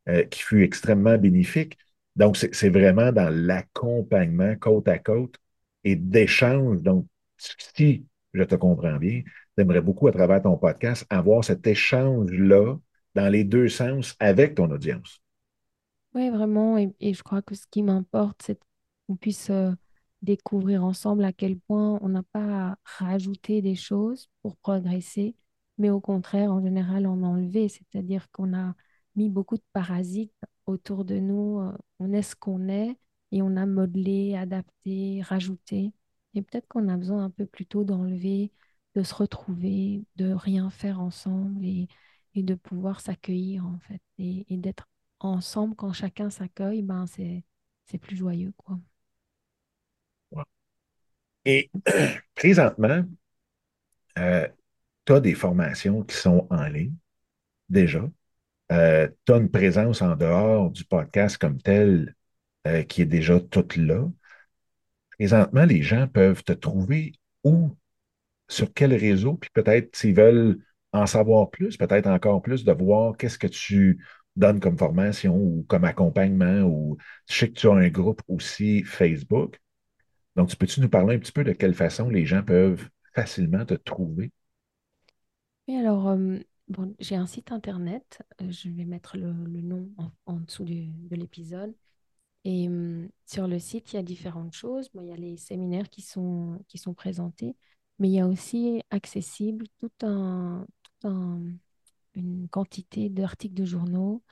euh, 0.09 0.25
qui 0.25 0.41
fut 0.43 0.63
extrêmement 0.63 1.19
bénéfique. 1.19 1.79
Donc, 2.17 2.37
c'est 2.37 2.55
c'est 2.55 2.71
vraiment 2.71 3.13
dans 3.13 3.31
l'accompagnement 3.31 4.57
côte 4.57 4.89
à 4.89 4.99
côte 4.99 5.37
et 5.85 5.97
d'échange. 5.97 6.79
Donc, 6.81 7.07
si 7.39 8.07
je 8.33 8.43
te 8.43 8.55
comprends 8.55 8.97
bien, 8.99 9.23
j'aimerais 9.57 9.81
beaucoup 9.81 10.09
à 10.09 10.13
travers 10.13 10.43
ton 10.43 10.57
podcast 10.57 11.07
avoir 11.11 11.45
cet 11.45 11.67
échange-là 11.67 12.77
dans 13.15 13.29
les 13.29 13.45
deux 13.45 13.69
sens 13.69 14.15
avec 14.21 14.55
ton 14.55 14.71
audience. 14.71 15.21
Oui, 16.17 16.31
vraiment. 16.31 16.79
Et, 16.79 17.15
je 17.15 17.23
crois 17.23 17.43
que 17.43 17.55
ce 17.55 17.67
qui 17.71 17.83
m'importe, 17.83 18.43
c'est 18.43 18.59
qu'on 19.07 19.17
puisse 19.17 19.51
euh, 19.51 19.73
découvrir 20.23 20.83
ensemble 20.83 21.25
à 21.25 21.33
quel 21.33 21.59
point 21.59 21.99
on 22.03 22.09
n'a 22.09 22.23
pas 22.23 22.71
à 22.73 22.79
rajouter 22.85 23.61
des 23.61 23.75
choses 23.75 24.29
pour 24.43 24.57
progresser, 24.57 25.37
mais 25.79 25.91
au 25.91 26.01
contraire, 26.01 26.51
en 26.53 26.63
général, 26.63 27.07
en 27.07 27.23
enlever. 27.23 27.69
C'est-à-dire 27.69 28.31
qu'on 28.33 28.55
a 28.57 28.75
mis 29.15 29.29
beaucoup 29.29 29.57
de 29.57 29.63
parasites 29.75 30.33
autour 30.67 31.05
de 31.05 31.19
nous. 31.19 31.61
euh, 31.61 31.77
On 31.99 32.13
est 32.13 32.23
ce 32.23 32.35
qu'on 32.35 32.69
est 32.69 32.97
et 33.31 33.43
on 33.43 33.57
a 33.57 33.67
modelé, 33.67 34.37
adapté, 34.37 35.21
rajouté. 35.23 35.93
Et 36.35 36.43
peut-être 36.43 36.67
qu'on 36.69 36.89
a 36.89 36.97
besoin 36.97 37.25
un 37.25 37.31
peu 37.31 37.47
plutôt 37.47 37.85
d'enlever, 37.85 38.53
de 38.95 39.03
se 39.03 39.15
retrouver, 39.15 40.05
de 40.17 40.33
rien 40.33 40.71
faire 40.71 41.01
ensemble 41.01 41.65
et, 41.65 41.89
de 42.37 42.55
pouvoir 42.55 43.01
s'accueillir 43.01 43.65
en 43.67 43.79
fait 43.81 44.01
et 44.19 44.45
d'être 44.59 44.87
ensemble, 45.21 45.75
quand 45.77 45.93
chacun 45.93 46.31
s'accueille, 46.31 46.83
ben 46.83 47.07
c'est 47.07 47.99
plus 47.99 48.17
joyeux, 48.17 48.53
quoi. 48.57 48.79
Et 51.45 51.71
présentement, 52.35 53.05
euh, 54.19 54.49
tu 55.05 55.13
as 55.13 55.21
des 55.21 55.35
formations 55.35 56.03
qui 56.03 56.17
sont 56.17 56.47
en 56.51 56.67
ligne 56.67 56.95
déjà. 57.69 58.03
Euh, 58.73 59.09
tu 59.25 59.33
as 59.33 59.37
une 59.37 59.51
présence 59.51 60.03
en 60.03 60.17
dehors 60.17 60.71
du 60.71 60.85
podcast 60.85 61.39
comme 61.39 61.63
tel 61.63 62.17
euh, 62.67 62.83
qui 62.83 63.03
est 63.03 63.07
déjà 63.07 63.39
toute 63.41 63.77
là. 63.77 64.11
Présentement, 65.11 65.65
les 65.65 65.83
gens 65.83 66.09
peuvent 66.09 66.43
te 66.43 66.53
trouver 66.53 67.13
où, 67.45 67.77
sur 68.49 68.73
quel 68.75 68.93
réseau, 68.95 69.35
puis 69.35 69.51
peut-être 69.53 69.95
s'ils 69.95 70.15
veulent 70.15 70.59
en 70.93 71.07
savoir 71.07 71.51
plus, 71.51 71.77
peut-être 71.77 72.09
encore 72.09 72.43
plus, 72.43 72.65
de 72.65 72.73
voir 72.73 73.17
qu'est-ce 73.17 73.39
que 73.39 73.47
tu 73.47 74.05
donnes 74.37 74.61
comme 74.61 74.79
formation 74.79 75.37
ou 75.37 75.65
comme 75.69 75.85
accompagnement, 75.85 76.63
ou 76.63 76.97
je 77.29 77.35
sais 77.39 77.49
que 77.49 77.55
tu 77.55 77.69
as 77.69 77.73
un 77.75 77.89
groupe 77.89 78.23
aussi 78.29 78.85
Facebook. 78.85 79.61
Donc, 80.37 80.51
tu 80.51 80.57
peux-tu 80.57 80.81
nous 80.81 80.89
parler 80.89 81.17
un 81.17 81.19
petit 81.19 81.33
peu 81.33 81.45
de 81.45 81.53
quelle 81.53 81.75
façon 81.75 82.09
les 82.11 82.27
gens 82.27 82.43
peuvent 82.43 82.89
facilement 83.15 83.65
te 83.67 83.75
trouver? 83.75 84.33
Et 85.69 85.77
alors, 85.77 86.09
euh, 86.09 86.39
bon, 86.69 86.95
j'ai 87.01 87.17
un 87.17 87.27
site 87.27 87.53
internet, 87.53 88.23
euh, 88.41 88.51
je 88.51 88.69
vais 88.71 88.85
mettre 88.85 89.17
le, 89.17 89.33
nom 89.33 89.89
en, 90.27 90.37
dessous 90.41 90.65
de 90.65 91.17
l'épisode. 91.17 91.75
Et 92.45 92.69
hum, 92.69 93.09
sur 93.27 93.49
le 93.49 93.59
site, 93.59 93.93
il 93.93 93.97
y 93.97 93.99
a 93.99 94.03
différentes 94.03 94.55
choses. 94.55 94.91
Il 94.95 95.05
y 95.07 95.13
a 95.13 95.17
les 95.17 95.37
séminaires 95.37 95.91
qui 95.91 96.03
sont, 96.03 96.59
qui 96.69 96.79
sont 96.79 96.95
présentés, 96.95 97.57
mais 97.99 98.09
il 98.09 98.15
y 98.15 98.21
a 98.21 98.29
aussi 98.29 98.83
accessible 98.91 99.67
tout 99.81 99.91
tout 100.01 101.09
un- 101.09 101.53
une 102.17 102.49
quantité 102.49 103.09
d'articles 103.11 103.55
de 103.55 103.65
journaux, 103.65 104.23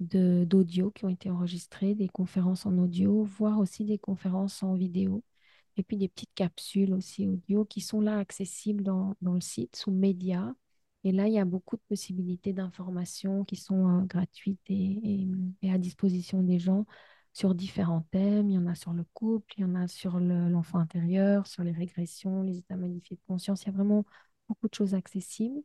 d'audio 0.00 0.90
qui 0.90 1.04
ont 1.04 1.08
été 1.08 1.30
enregistrés, 1.30 1.94
des 1.94 2.08
conférences 2.08 2.66
en 2.66 2.76
audio, 2.78 3.22
voire 3.24 3.58
aussi 3.58 3.84
des 3.84 3.98
conférences 3.98 4.62
en 4.62 4.74
vidéo. 4.74 5.22
Et 5.76 5.82
puis 5.82 5.96
des 5.96 6.08
petites 6.08 6.34
capsules 6.34 6.92
aussi 6.94 7.28
audio 7.28 7.64
qui 7.64 7.80
sont 7.80 8.00
là 8.00 8.18
accessibles 8.18 8.82
dans, 8.84 9.14
dans 9.22 9.34
le 9.34 9.40
site 9.40 9.76
sous 9.76 9.90
médias. 9.90 10.52
Et 11.04 11.12
là, 11.12 11.26
il 11.28 11.34
y 11.34 11.38
a 11.38 11.44
beaucoup 11.44 11.76
de 11.76 11.82
possibilités 11.88 12.52
d'informations 12.52 13.44
qui 13.44 13.56
sont 13.56 13.88
euh, 14.02 14.04
gratuites 14.06 14.60
et, 14.68 15.26
et- 15.62 15.70
à 15.72 15.78
disposition 15.78 16.42
des 16.42 16.58
gens 16.58 16.86
sur 17.32 17.54
différents 17.54 18.02
thèmes. 18.10 18.48
Il 18.50 18.54
y 18.54 18.58
en 18.58 18.66
a 18.66 18.74
sur 18.74 18.92
le 18.92 19.04
couple, 19.14 19.54
il 19.58 19.62
y 19.62 19.64
en 19.64 19.74
a 19.74 19.88
sur 19.88 20.18
le- 20.20 20.48
l'enfant 20.48 20.78
intérieur, 20.78 21.46
sur 21.46 21.64
les 21.64 21.72
régressions, 21.72 22.42
les 22.42 22.58
états 22.58 22.76
modifiés 22.76 23.16
de 23.16 23.22
conscience. 23.26 23.62
Il 23.64 23.66
y 23.66 23.68
a 23.70 23.72
vraiment 23.72 24.04
beaucoup 24.48 24.68
de 24.68 24.74
choses 24.74 24.94
accessibles. 24.94 25.60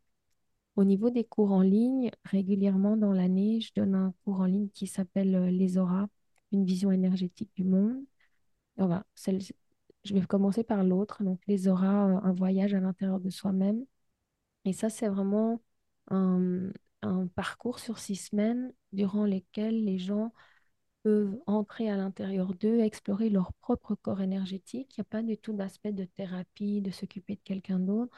Au 0.80 0.86
niveau 0.86 1.10
des 1.12 1.26
cours 1.26 1.52
en 1.52 1.62
ligne, 1.62 2.10
régulièrement 2.24 2.96
dans 2.98 3.12
l'année, 3.12 3.60
je 3.62 3.74
donne 3.76 3.96
un 3.96 4.14
cours 4.24 4.40
en 4.42 4.46
ligne 4.46 4.70
qui 4.70 4.88
s'appelle 4.88 5.36
euh, 5.36 5.52
Les 5.52 5.78
auras, 5.78 6.08
une 6.54 6.66
vision 6.66 6.90
énergétique 6.92 7.52
du 7.56 7.66
monde. 7.66 7.98
On 8.78 8.88
va, 8.88 9.06
celle- 9.16 9.42
je 10.06 10.14
vais 10.16 10.26
commencer 10.28 10.64
par 10.64 10.84
l'autre, 10.84 11.24
donc 11.24 11.40
les 11.48 11.68
auras, 11.70 12.10
euh, 12.10 12.22
un 12.24 12.34
voyage 12.34 12.74
à 12.76 12.80
l'intérieur 12.82 13.20
de 13.22 13.30
soi-même. 13.30 13.86
Et 14.66 14.74
ça, 14.74 14.90
c'est 14.90 15.10
vraiment 15.10 15.62
un, 16.12 16.72
un 17.02 17.28
parcours 17.28 17.80
sur 17.80 18.00
six 18.00 18.16
semaines 18.18 18.74
durant 18.94 19.26
lesquels 19.26 19.84
les 19.86 20.00
gens 20.00 20.34
peuvent 21.04 21.38
entrer 21.48 21.90
à 21.90 21.98
l'intérieur 21.98 22.54
d'eux, 22.56 22.80
explorer 22.82 23.30
leur 23.30 23.54
propre 23.54 23.96
corps 23.96 24.22
énergétique. 24.22 24.96
Il 24.98 25.02
n'y 25.02 25.04
a 25.04 25.06
pas 25.06 25.24
du 25.24 25.38
tout 25.38 25.54
d'aspect 25.54 25.94
de 25.94 26.06
thérapie, 26.06 26.82
de 26.82 26.92
s'occuper 26.92 27.36
de 27.36 27.42
quelqu'un 27.44 27.80
d'autre, 27.80 28.16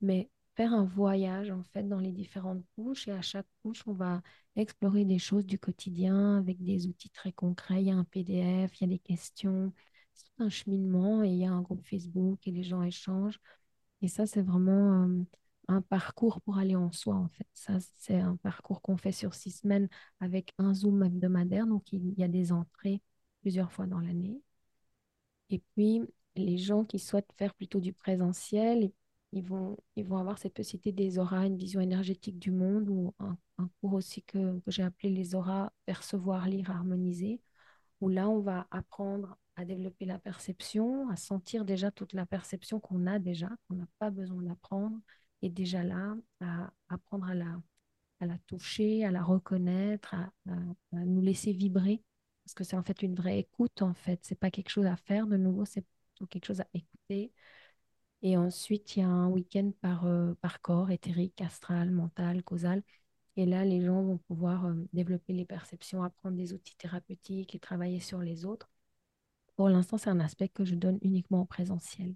mais 0.00 0.30
faire 0.54 0.72
un 0.72 0.84
voyage 0.84 1.50
en 1.50 1.62
fait 1.64 1.84
dans 1.88 2.00
les 2.00 2.12
différentes 2.12 2.64
couches. 2.76 3.08
Et 3.08 3.12
à 3.12 3.22
chaque 3.22 3.46
couche, 3.62 3.82
on 3.86 3.92
va 3.92 4.22
explorer 4.56 5.04
des 5.04 5.18
choses 5.18 5.46
du 5.46 5.58
quotidien 5.58 6.38
avec 6.38 6.62
des 6.62 6.86
outils 6.86 7.10
très 7.10 7.32
concrets. 7.32 7.82
Il 7.82 7.88
y 7.88 7.90
a 7.90 7.96
un 7.96 8.04
PDF, 8.04 8.80
il 8.80 8.84
y 8.84 8.84
a 8.84 8.94
des 8.94 8.98
questions. 8.98 9.72
C'est 10.14 10.24
tout 10.26 10.44
un 10.44 10.48
cheminement 10.50 11.22
et 11.24 11.28
il 11.28 11.38
y 11.38 11.46
a 11.46 11.52
un 11.52 11.62
groupe 11.62 11.84
Facebook 11.86 12.46
et 12.46 12.52
les 12.52 12.62
gens 12.62 12.82
échangent. 12.82 13.40
Et 14.02 14.08
ça, 14.08 14.26
c'est 14.26 14.42
vraiment 14.42 15.04
euh, 15.04 15.24
un 15.68 15.82
parcours 15.82 16.40
pour 16.42 16.58
aller 16.58 16.76
en 16.76 16.92
soi, 16.92 17.16
en 17.16 17.28
fait. 17.28 17.46
Ça, 17.54 17.78
c'est 17.98 18.20
un 18.20 18.36
parcours 18.36 18.82
qu'on 18.82 18.96
fait 18.96 19.12
sur 19.12 19.34
six 19.34 19.50
semaines 19.52 19.88
avec 20.20 20.52
un 20.58 20.74
Zoom 20.74 21.02
hebdomadaire. 21.04 21.66
Donc, 21.66 21.92
il 21.92 22.14
y 22.18 22.24
a 22.24 22.28
des 22.28 22.52
entrées 22.52 23.00
plusieurs 23.42 23.72
fois 23.72 23.86
dans 23.86 24.00
l'année. 24.00 24.40
Et 25.50 25.60
puis, 25.74 26.02
les 26.36 26.58
gens 26.58 26.84
qui 26.84 26.98
souhaitent 26.98 27.32
faire 27.38 27.54
plutôt 27.54 27.80
du 27.80 27.92
présentiel, 27.92 28.90
ils 29.34 29.44
vont, 29.44 29.76
ils 29.96 30.06
vont 30.06 30.18
avoir 30.18 30.38
cette 30.38 30.54
possibilité 30.54 30.92
des 30.92 31.18
auras, 31.18 31.46
une 31.46 31.58
vision 31.58 31.80
énergétique 31.80 32.38
du 32.40 32.52
monde, 32.52 32.88
ou 32.88 33.14
un, 33.20 33.38
cours 33.80 33.94
aussi 33.94 34.22
que, 34.22 34.60
j'ai 34.68 34.82
appelé 34.82 35.10
les 35.10 35.34
auras 35.34 35.70
percevoir, 35.86 36.48
lire, 36.48 36.70
harmoniser 36.70 37.40
où 38.00 38.08
là, 38.08 38.28
on 38.28 38.40
va 38.40 38.66
apprendre 38.70 39.36
à 39.56 39.64
développer 39.64 40.04
la 40.04 40.18
perception, 40.18 41.08
à 41.10 41.16
sentir 41.16 41.64
déjà 41.64 41.90
toute 41.90 42.12
la 42.12 42.26
perception 42.26 42.80
qu'on 42.80 43.06
a 43.06 43.18
déjà, 43.18 43.48
qu'on 43.68 43.76
n'a 43.76 43.86
pas 43.98 44.10
besoin 44.10 44.42
d'apprendre, 44.42 44.98
et 45.42 45.48
déjà 45.50 45.82
là, 45.84 46.16
à 46.40 46.72
apprendre 46.88 47.26
à 47.28 47.34
la, 47.34 47.60
à 48.20 48.26
la 48.26 48.38
toucher, 48.46 49.04
à 49.04 49.10
la 49.10 49.22
reconnaître, 49.22 50.14
à, 50.14 50.30
à- 50.50 51.04
nous 51.04 51.20
laisser 51.20 51.52
vibrer, 51.52 52.02
parce 52.44 52.54
que 52.54 52.64
c'est 52.64 52.76
en 52.76 52.82
fait 52.82 53.02
une 53.02 53.14
vraie 53.14 53.38
écoute, 53.40 53.82
en 53.82 53.94
fait. 53.94 54.20
C'est 54.22 54.38
pas 54.38 54.50
quelque 54.50 54.70
chose 54.70 54.86
à 54.86 54.96
faire, 54.96 55.26
de 55.26 55.36
nouveau, 55.36 55.64
c'est 55.64 55.84
quelque 56.30 56.46
chose 56.46 56.60
à 56.60 56.66
écouter. 56.74 57.32
Et 58.24 58.38
ensuite, 58.38 58.96
il 58.96 59.00
y 59.00 59.02
a 59.02 59.08
un 59.08 59.28
week-end 59.28 59.70
par, 59.82 60.06
euh, 60.06 60.32
par 60.40 60.62
corps, 60.62 60.90
éthérique, 60.90 61.42
astral, 61.42 61.90
mental, 61.90 62.42
causal. 62.42 62.82
Et 63.36 63.44
là, 63.44 63.66
les 63.66 63.84
gens 63.84 64.02
vont 64.02 64.16
pouvoir 64.16 64.64
euh, 64.64 64.74
développer 64.94 65.34
les 65.34 65.44
perceptions, 65.44 66.02
apprendre 66.02 66.36
des 66.36 66.54
outils 66.54 66.74
thérapeutiques 66.76 67.54
et 67.54 67.58
travailler 67.58 68.00
sur 68.00 68.20
les 68.20 68.46
autres. 68.46 68.70
Pour 69.56 69.68
l'instant, 69.68 69.98
c'est 69.98 70.08
un 70.08 70.20
aspect 70.20 70.48
que 70.48 70.64
je 70.64 70.74
donne 70.74 70.98
uniquement 71.02 71.42
en 71.42 71.46
présentiel. 71.46 72.14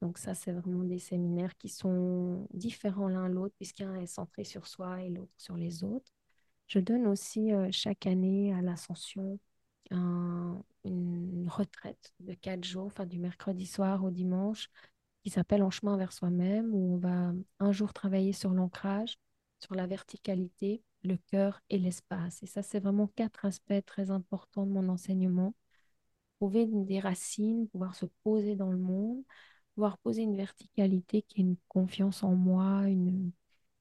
Donc 0.00 0.16
ça, 0.16 0.34
c'est 0.34 0.52
vraiment 0.52 0.84
des 0.84 0.98
séminaires 0.98 1.54
qui 1.58 1.68
sont 1.68 2.48
différents 2.54 3.08
l'un 3.08 3.28
l'autre, 3.28 3.54
puisqu'un 3.58 3.96
est 3.96 4.06
centré 4.06 4.44
sur 4.44 4.66
soi 4.66 5.02
et 5.02 5.10
l'autre 5.10 5.34
sur 5.36 5.58
les 5.58 5.84
autres. 5.84 6.10
Je 6.66 6.78
donne 6.78 7.06
aussi 7.06 7.52
euh, 7.52 7.68
chaque 7.72 8.06
année 8.06 8.54
à 8.54 8.62
l'Ascension 8.62 9.38
une 9.92 11.48
retraite 11.48 12.14
de 12.20 12.32
quatre 12.34 12.64
jours, 12.64 12.86
enfin 12.86 13.06
du 13.06 13.18
mercredi 13.18 13.66
soir 13.66 14.04
au 14.04 14.10
dimanche, 14.10 14.70
qui 15.22 15.30
s'appelle 15.30 15.62
En 15.62 15.70
chemin 15.70 15.96
vers 15.96 16.12
soi-même, 16.12 16.74
où 16.74 16.94
on 16.94 16.98
va 16.98 17.32
un 17.58 17.72
jour 17.72 17.92
travailler 17.92 18.32
sur 18.32 18.50
l'ancrage, 18.52 19.18
sur 19.58 19.74
la 19.74 19.86
verticalité, 19.86 20.82
le 21.04 21.16
cœur 21.16 21.60
et 21.70 21.78
l'espace. 21.78 22.42
Et 22.42 22.46
ça, 22.46 22.62
c'est 22.62 22.80
vraiment 22.80 23.08
quatre 23.08 23.44
aspects 23.44 23.84
très 23.86 24.10
importants 24.10 24.66
de 24.66 24.72
mon 24.72 24.88
enseignement. 24.88 25.54
Trouver 26.38 26.66
des 26.66 27.00
racines, 27.00 27.68
pouvoir 27.68 27.94
se 27.94 28.06
poser 28.24 28.56
dans 28.56 28.70
le 28.70 28.78
monde, 28.78 29.22
pouvoir 29.74 29.98
poser 29.98 30.22
une 30.22 30.36
verticalité 30.36 31.22
qui 31.22 31.40
est 31.40 31.44
une 31.44 31.56
confiance 31.68 32.22
en 32.22 32.34
moi, 32.34 32.84
une, 32.88 33.32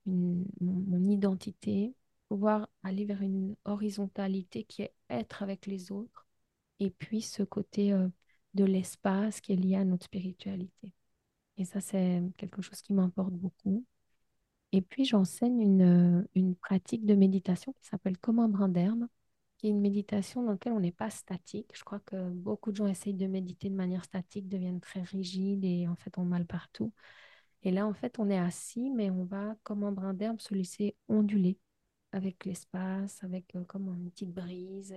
mon, 0.05 1.03
identité, 1.09 1.95
pouvoir 2.27 2.69
aller 2.83 3.05
vers 3.05 3.21
une 3.21 3.55
horizontalité 3.65 4.63
qui 4.63 4.83
est 4.83 4.93
être 5.09 5.43
avec 5.43 5.65
les 5.67 5.91
autres, 5.91 6.27
et 6.79 6.91
puis 6.91 7.21
ce 7.21 7.43
côté 7.43 7.93
euh, 7.93 8.07
de 8.53 8.65
l'espace 8.65 9.41
qui 9.41 9.53
est 9.53 9.55
lié 9.55 9.75
à 9.75 9.85
notre 9.85 10.05
spiritualité. 10.05 10.93
Et 11.59 11.65
ça, 11.65 11.81
c'est 11.81 12.23
quelque 12.37 12.61
chose 12.63 12.81
qui 12.81 12.93
m'importe 12.93 13.33
beaucoup. 13.33 13.85
Et 14.71 14.81
puis, 14.81 15.05
j'enseigne 15.05 15.61
une, 15.61 16.27
une, 16.35 16.55
pratique 16.55 17.05
de 17.05 17.15
méditation 17.15 17.73
qui 17.73 17.85
s'appelle 17.87 18.17
Comme 18.17 18.39
un 18.39 18.49
brin 18.49 18.69
d'herbe, 18.69 19.07
qui 19.57 19.67
est 19.67 19.71
une 19.71 19.81
méditation 19.81 20.43
dans 20.43 20.51
laquelle 20.53 20.73
on 20.73 20.79
n'est 20.79 20.91
pas 20.91 21.09
statique. 21.09 21.71
Je 21.75 21.83
crois 21.83 21.99
que 22.01 22.29
beaucoup 22.29 22.71
de 22.71 22.77
gens 22.77 22.87
essayent 22.87 23.13
de 23.15 23.27
méditer 23.27 23.69
de 23.69 23.75
manière 23.75 24.05
statique, 24.05 24.47
deviennent 24.47 24.79
très 24.81 25.01
rigides 25.03 25.65
et 25.65 25.87
en 25.87 25.95
fait 25.95 26.17
ont 26.17 26.25
mal 26.25 26.45
partout. 26.45 26.93
Et 27.63 27.71
là, 27.71 27.87
en 27.87 27.93
fait, 27.93 28.19
on 28.19 28.29
est 28.29 28.37
assis, 28.39 28.89
mais 28.91 29.09
on 29.09 29.25
va, 29.25 29.55
comme 29.63 29.83
un 29.83 29.91
brin 29.91 30.13
d'herbe, 30.13 30.39
se 30.39 30.53
laisser 30.53 30.95
onduler 31.09 31.57
avec 32.11 32.45
l'espace, 32.45 33.23
avec 33.23 33.55
euh, 33.55 33.63
comme 33.65 33.89
une 33.89 34.11
petite 34.11 34.33
brise. 34.33 34.93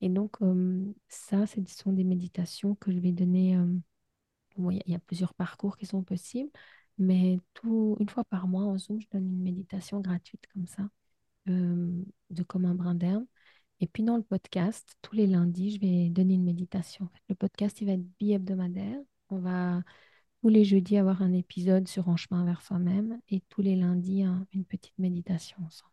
Et, 0.00 0.08
donc, 0.08 0.40
euh, 0.42 0.92
ça, 1.08 1.46
ce 1.46 1.60
sont 1.66 1.92
des 1.92 2.04
méditations 2.04 2.74
que 2.76 2.92
je 2.92 2.98
vais 2.98 3.12
donner. 3.12 3.56
Euh, 3.56 3.66
il 4.70 4.82
y, 4.86 4.94
a 4.94 4.98
plusieurs 4.98 5.34
parcours 5.34 5.76
qui 5.76 5.86
sont 5.86 6.02
possibles, 6.02 6.50
mais 6.98 7.38
tout, 7.54 7.96
une 8.00 8.08
fois 8.08 8.24
par 8.24 8.48
mois, 8.48 8.64
en 8.64 8.78
Zoom, 8.78 9.00
je 9.00 9.06
donne 9.10 9.26
une 9.26 9.42
méditation 9.42 10.00
gratuite 10.00 10.44
comme 10.52 10.66
ça, 10.66 10.88
de 11.46 12.42
comme 12.46 12.64
un 12.66 12.74
brin 12.74 12.94
d'herbe. 12.94 13.24
Et 13.80 13.86
puis 13.86 14.02
dans 14.02 14.16
le 14.16 14.22
podcast, 14.22 14.96
tous 15.02 15.14
les 15.16 15.26
lundis, 15.26 15.76
je 15.76 15.80
vais 15.80 16.10
donner 16.10 16.34
une 16.34 16.44
méditation. 16.44 17.08
Le 17.28 17.34
podcast, 17.34 17.80
il 17.80 17.86
va 17.86 17.92
être 17.92 18.04
bi-hebdomadaire. 18.18 18.98
On 19.30 19.38
va 19.38 19.82
tous 20.42 20.48
les 20.48 20.64
jeudis 20.64 20.98
avoir 20.98 21.22
un 21.22 21.32
épisode 21.32 21.88
sur 21.88 22.08
En 22.08 22.16
chemin 22.16 22.44
vers 22.44 22.62
soi-même 22.62 23.20
et 23.28 23.40
tous 23.48 23.62
les 23.62 23.76
lundis, 23.76 24.24
une 24.52 24.64
petite 24.64 24.98
méditation 24.98 25.56
ensemble. 25.64 25.92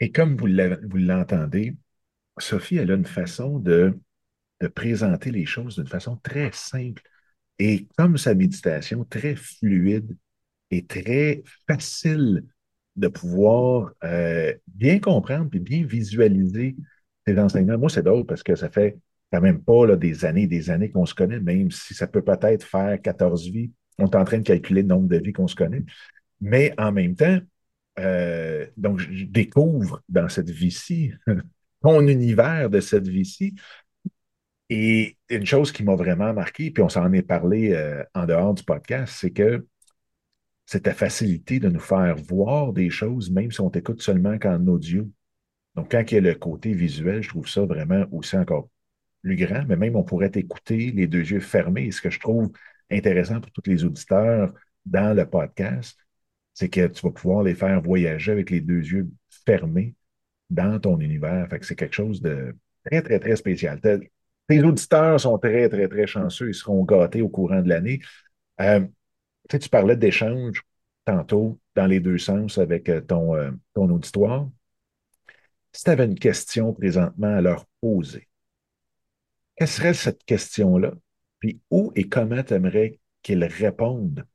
Et 0.00 0.12
comme 0.12 0.36
vous 0.36 0.46
l'entendez, 0.46 1.76
Sophie, 2.38 2.76
elle 2.76 2.90
a 2.90 2.94
une 2.94 3.04
façon 3.04 3.58
de, 3.58 3.98
de 4.60 4.68
présenter 4.68 5.30
les 5.30 5.46
choses 5.46 5.76
d'une 5.76 5.86
façon 5.86 6.16
très 6.16 6.50
simple 6.52 7.02
et 7.58 7.86
comme 7.96 8.16
sa 8.16 8.34
méditation, 8.34 9.04
très 9.04 9.34
fluide 9.34 10.16
et 10.70 10.86
très 10.86 11.42
facile 11.66 12.44
de 12.96 13.08
pouvoir 13.08 13.92
euh, 14.04 14.52
bien 14.66 14.98
comprendre 14.98 15.50
et 15.52 15.58
bien 15.58 15.84
visualiser 15.84 16.76
ces 17.26 17.38
enseignements. 17.38 17.78
Moi, 17.78 17.90
c'est 17.90 18.02
drôle 18.02 18.26
parce 18.26 18.42
que 18.42 18.54
ça 18.54 18.70
fait 18.70 18.98
quand 19.32 19.40
même 19.40 19.62
pas 19.62 19.86
là, 19.86 19.96
des 19.96 20.24
années 20.24 20.42
et 20.42 20.46
des 20.46 20.70
années 20.70 20.90
qu'on 20.90 21.06
se 21.06 21.14
connaît, 21.14 21.40
même 21.40 21.70
si 21.70 21.94
ça 21.94 22.06
peut 22.06 22.22
peut-être 22.22 22.64
faire 22.64 23.00
14 23.00 23.48
vies. 23.50 23.72
On 23.98 24.06
est 24.06 24.16
en 24.16 24.24
train 24.24 24.38
de 24.38 24.44
calculer 24.44 24.82
le 24.82 24.88
nombre 24.88 25.08
de 25.08 25.18
vies 25.18 25.32
qu'on 25.32 25.48
se 25.48 25.56
connaît. 25.56 25.84
Mais 26.40 26.72
en 26.78 26.92
même 26.92 27.14
temps, 27.14 27.38
euh, 27.98 28.66
donc 28.76 29.00
je 29.00 29.24
découvre 29.24 30.02
dans 30.08 30.28
cette 30.28 30.50
vie-ci, 30.50 31.12
ton 31.82 32.06
univers 32.06 32.70
de 32.70 32.80
cette 32.80 33.08
vie-ci. 33.08 33.54
Et 34.70 35.16
une 35.30 35.46
chose 35.46 35.72
qui 35.72 35.82
m'a 35.82 35.96
vraiment 35.96 36.34
marqué, 36.34 36.70
puis 36.70 36.82
on 36.82 36.88
s'en 36.88 37.12
est 37.12 37.22
parlé 37.22 37.72
euh, 37.72 38.04
en 38.14 38.26
dehors 38.26 38.54
du 38.54 38.62
podcast, 38.64 39.14
c'est 39.18 39.30
que 39.30 39.66
c'est 40.66 40.82
ta 40.82 40.94
facilité 40.94 41.60
de 41.60 41.68
nous 41.70 41.80
faire 41.80 42.16
voir 42.16 42.72
des 42.74 42.90
choses, 42.90 43.30
même 43.30 43.50
si 43.50 43.60
on 43.60 43.70
t'écoute 43.70 44.02
seulement 44.02 44.38
qu'en 44.38 44.66
audio. 44.66 45.10
Donc, 45.74 45.90
quand 45.90 46.04
il 46.10 46.14
y 46.14 46.18
a 46.18 46.20
le 46.20 46.34
côté 46.34 46.74
visuel, 46.74 47.22
je 47.22 47.30
trouve 47.30 47.48
ça 47.48 47.64
vraiment 47.64 48.04
aussi 48.12 48.36
encore 48.36 48.68
plus 49.22 49.36
grand, 49.36 49.64
mais 49.66 49.76
même 49.76 49.96
on 49.96 50.04
pourrait 50.04 50.30
t'écouter 50.30 50.90
les 50.92 51.06
deux 51.06 51.20
yeux 51.30 51.40
fermés. 51.40 51.90
Ce 51.90 52.02
que 52.02 52.10
je 52.10 52.20
trouve 52.20 52.50
intéressant 52.90 53.40
pour 53.40 53.50
tous 53.52 53.62
les 53.66 53.84
auditeurs 53.84 54.52
dans 54.84 55.14
le 55.16 55.28
podcast, 55.28 55.98
c'est 56.54 56.68
que 56.68 56.86
tu 56.88 57.02
vas 57.06 57.12
pouvoir 57.12 57.42
les 57.42 57.54
faire 57.54 57.80
voyager 57.80 58.32
avec 58.32 58.50
les 58.50 58.60
deux 58.60 58.80
yeux 58.80 59.08
fermés 59.46 59.94
dans 60.50 60.78
ton 60.80 60.98
univers. 61.00 61.48
Fait 61.48 61.58
que 61.58 61.66
c'est 61.66 61.76
quelque 61.76 61.94
chose 61.94 62.20
de 62.20 62.56
très, 62.84 63.02
très, 63.02 63.18
très 63.20 63.36
spécial. 63.36 63.80
Tes 64.48 64.62
auditeurs 64.62 65.20
sont 65.20 65.38
très, 65.38 65.68
très, 65.68 65.88
très 65.88 66.06
chanceux. 66.06 66.48
Ils 66.48 66.54
seront 66.54 66.82
gâtés 66.82 67.20
au 67.20 67.28
courant 67.28 67.60
de 67.60 67.68
l'année. 67.68 68.00
Euh, 68.60 68.86
tu, 69.50 69.68
parlais 69.68 69.96
d'échange 69.96 70.62
tantôt 71.04 71.60
dans 71.76 71.86
les 71.86 72.00
deux 72.00 72.18
sens 72.18 72.56
avec 72.56 72.88
euh, 72.88 73.02
ton, 73.02 73.34
euh, 73.34 73.50
ton 73.74 73.90
auditoire. 73.90 74.48
Si 75.72 75.84
tu 75.84 75.90
avais 75.90 76.06
une 76.06 76.18
question 76.18 76.72
présentement 76.72 77.36
à 77.36 77.40
leur 77.42 77.66
poser, 77.82 78.26
quelle 79.56 79.68
serait 79.68 79.94
cette 79.94 80.24
question-là? 80.24 80.92
Puis 81.40 81.60
où 81.70 81.92
et 81.94 82.08
comment 82.08 82.42
tu 82.42 82.54
aimerais 82.54 82.98
qu'ils 83.22 83.44
répondent 83.44 84.26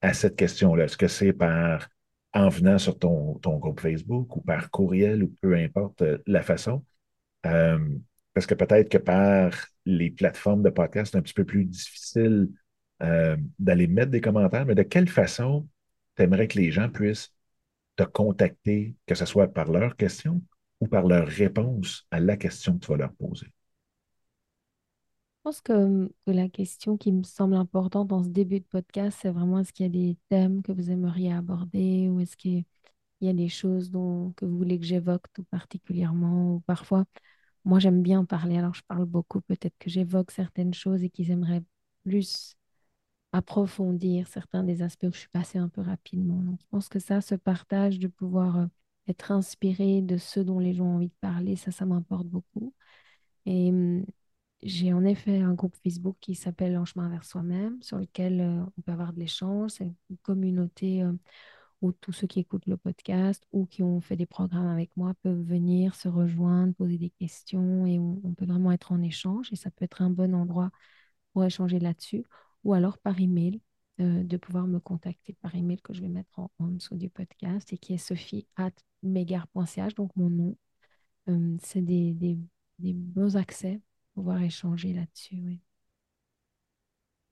à 0.00 0.14
cette 0.14 0.36
question-là? 0.36 0.84
Est-ce 0.84 0.96
que 0.96 1.08
c'est 1.08 1.34
par 1.34 1.88
en 2.32 2.48
venant 2.48 2.78
sur 2.78 2.98
ton, 2.98 3.34
ton, 3.34 3.58
groupe 3.58 3.80
Facebook 3.80 4.34
ou 4.36 4.40
par 4.40 4.70
courriel 4.70 5.22
ou 5.22 5.34
peu 5.42 5.54
importe 5.54 6.02
la 6.26 6.42
façon? 6.42 6.82
Parce 8.34 8.46
que 8.46 8.54
peut-être 8.54 8.88
que 8.88 8.98
par 8.98 9.52
les 9.84 10.10
plateformes 10.10 10.62
de 10.62 10.70
podcast, 10.70 11.12
c'est 11.12 11.18
un 11.18 11.22
petit 11.22 11.34
peu 11.34 11.44
plus 11.44 11.64
difficile 11.64 12.48
euh, 13.02 13.36
d'aller 13.58 13.86
mettre 13.86 14.10
des 14.10 14.20
commentaires, 14.20 14.66
mais 14.66 14.74
de 14.74 14.82
quelle 14.82 15.08
façon 15.08 15.68
tu 16.16 16.22
aimerais 16.22 16.48
que 16.48 16.58
les 16.58 16.70
gens 16.70 16.88
puissent 16.88 17.32
te 17.96 18.04
contacter, 18.04 18.94
que 19.06 19.14
ce 19.14 19.26
soit 19.26 19.48
par 19.48 19.70
leurs 19.70 19.96
questions 19.96 20.42
ou 20.80 20.86
par 20.86 21.06
leur 21.06 21.26
réponse 21.26 22.06
à 22.10 22.20
la 22.20 22.36
question 22.36 22.74
que 22.78 22.86
tu 22.86 22.92
vas 22.92 22.98
leur 22.98 23.12
poser? 23.14 23.46
Je 25.44 25.50
pense 25.50 25.60
que, 25.60 26.08
la 26.26 26.48
question 26.48 26.96
qui 26.96 27.10
me 27.10 27.24
semble 27.24 27.56
importante 27.56 28.06
dans 28.08 28.22
ce 28.22 28.28
début 28.28 28.60
de 28.60 28.64
podcast, 28.64 29.18
c'est 29.20 29.30
vraiment 29.30 29.58
est-ce 29.58 29.72
qu'il 29.72 29.86
y 29.86 29.88
a 29.88 29.92
des 29.92 30.16
thèmes 30.28 30.62
que 30.62 30.70
vous 30.70 30.90
aimeriez 30.90 31.32
aborder 31.32 32.08
ou 32.08 32.20
est-ce 32.20 32.36
qu'il 32.36 32.64
y 33.20 33.28
a 33.28 33.32
des 33.32 33.48
choses 33.48 33.90
dont, 33.90 34.32
que 34.36 34.44
vous 34.44 34.56
voulez 34.56 34.78
que 34.78 34.86
j'évoque 34.86 35.24
tout 35.32 35.42
particulièrement 35.44 36.54
ou 36.54 36.60
parfois, 36.60 37.06
moi 37.64 37.78
j'aime 37.78 38.02
bien 38.02 38.24
parler, 38.24 38.58
alors 38.58 38.74
je 38.74 38.82
parle 38.88 39.04
beaucoup, 39.06 39.40
peut-être 39.42 39.76
que 39.78 39.90
j'évoque 39.90 40.30
certaines 40.30 40.74
choses 40.74 41.02
et 41.02 41.10
qu'ils 41.10 41.30
aimeraient 41.30 41.62
plus 42.04 42.56
approfondir 43.32 44.28
certains 44.28 44.62
des 44.64 44.82
aspects 44.82 45.06
où 45.08 45.12
je 45.12 45.20
suis 45.20 45.28
passée 45.28 45.58
un 45.58 45.68
peu 45.68 45.80
rapidement. 45.80 46.42
Donc, 46.42 46.60
je 46.60 46.66
pense 46.70 46.88
que 46.88 46.98
ça, 46.98 47.20
ce 47.20 47.34
partage 47.34 47.98
de 47.98 48.08
pouvoir 48.08 48.58
euh, 48.58 48.66
être 49.08 49.32
inspiré 49.32 50.02
de 50.02 50.16
ce 50.18 50.40
dont 50.40 50.58
les 50.58 50.74
gens 50.74 50.86
ont 50.86 50.96
envie 50.96 51.08
de 51.08 51.14
parler, 51.20 51.56
ça, 51.56 51.70
ça 51.70 51.86
m'importe 51.86 52.26
beaucoup. 52.26 52.74
Et 53.46 53.70
hum, 53.70 54.04
j'ai 54.62 54.92
en 54.92 55.04
effet 55.04 55.38
un 55.40 55.54
groupe 55.54 55.76
Facebook 55.82 56.16
qui 56.20 56.34
s'appelle 56.34 56.76
En 56.78 56.84
chemin 56.84 57.08
vers 57.08 57.24
soi-même, 57.24 57.82
sur 57.82 57.98
lequel 57.98 58.40
euh, 58.40 58.64
on 58.78 58.82
peut 58.82 58.92
avoir 58.92 59.12
de 59.12 59.20
l'échange. 59.20 59.72
C'est 59.72 59.92
une 60.10 60.18
communauté 60.22 61.02
euh, 61.02 61.12
où 61.82 61.92
tous 61.92 62.12
ceux 62.12 62.26
qui 62.26 62.40
écoutent 62.40 62.66
le 62.66 62.76
podcast 62.76 63.46
ou 63.52 63.66
qui 63.66 63.82
ont 63.82 64.00
fait 64.00 64.16
des 64.16 64.26
programmes 64.26 64.68
avec 64.68 64.96
moi 64.96 65.14
peuvent 65.22 65.42
venir 65.42 65.94
se 65.96 66.08
rejoindre, 66.08 66.74
poser 66.74 66.96
des 66.96 67.10
questions 67.10 67.86
et 67.86 67.98
on, 67.98 68.34
peut 68.34 68.46
vraiment 68.46 68.72
être 68.72 68.92
en 68.92 69.02
échange. 69.02 69.48
Et 69.52 69.56
ça 69.56 69.70
peut 69.70 69.84
être 69.84 70.00
un 70.00 70.10
bon 70.10 70.34
endroit 70.34 70.70
pour 71.32 71.44
échanger 71.44 71.80
là-dessus 71.80 72.24
ou 72.64 72.74
alors 72.74 72.98
par 72.98 73.20
email, 73.20 73.60
euh, 74.00 74.22
de 74.22 74.36
pouvoir 74.36 74.66
me 74.66 74.78
contacter 74.78 75.34
par 75.42 75.54
email 75.54 75.80
que 75.82 75.92
je 75.92 76.02
vais 76.02 76.08
mettre 76.08 76.38
en, 76.38 76.68
dessous 76.68 76.96
du 76.96 77.10
podcast 77.10 77.72
et 77.72 77.78
qui 77.78 77.94
est 77.94 77.98
sophie 77.98 78.46
at 78.56 78.72
megare.ch, 79.02 79.94
donc 79.94 80.14
mon 80.16 80.30
nom. 80.30 80.56
Euh, 81.28 81.56
c'est 81.62 81.82
des, 81.82 82.12
des, 82.14 82.38
des, 82.78 82.94
bons 82.94 83.36
accès 83.36 83.80
pour 84.14 84.24
pouvoir 84.24 84.42
échanger 84.42 84.92
là-dessus. 84.92 85.40
Oui. 85.44 85.60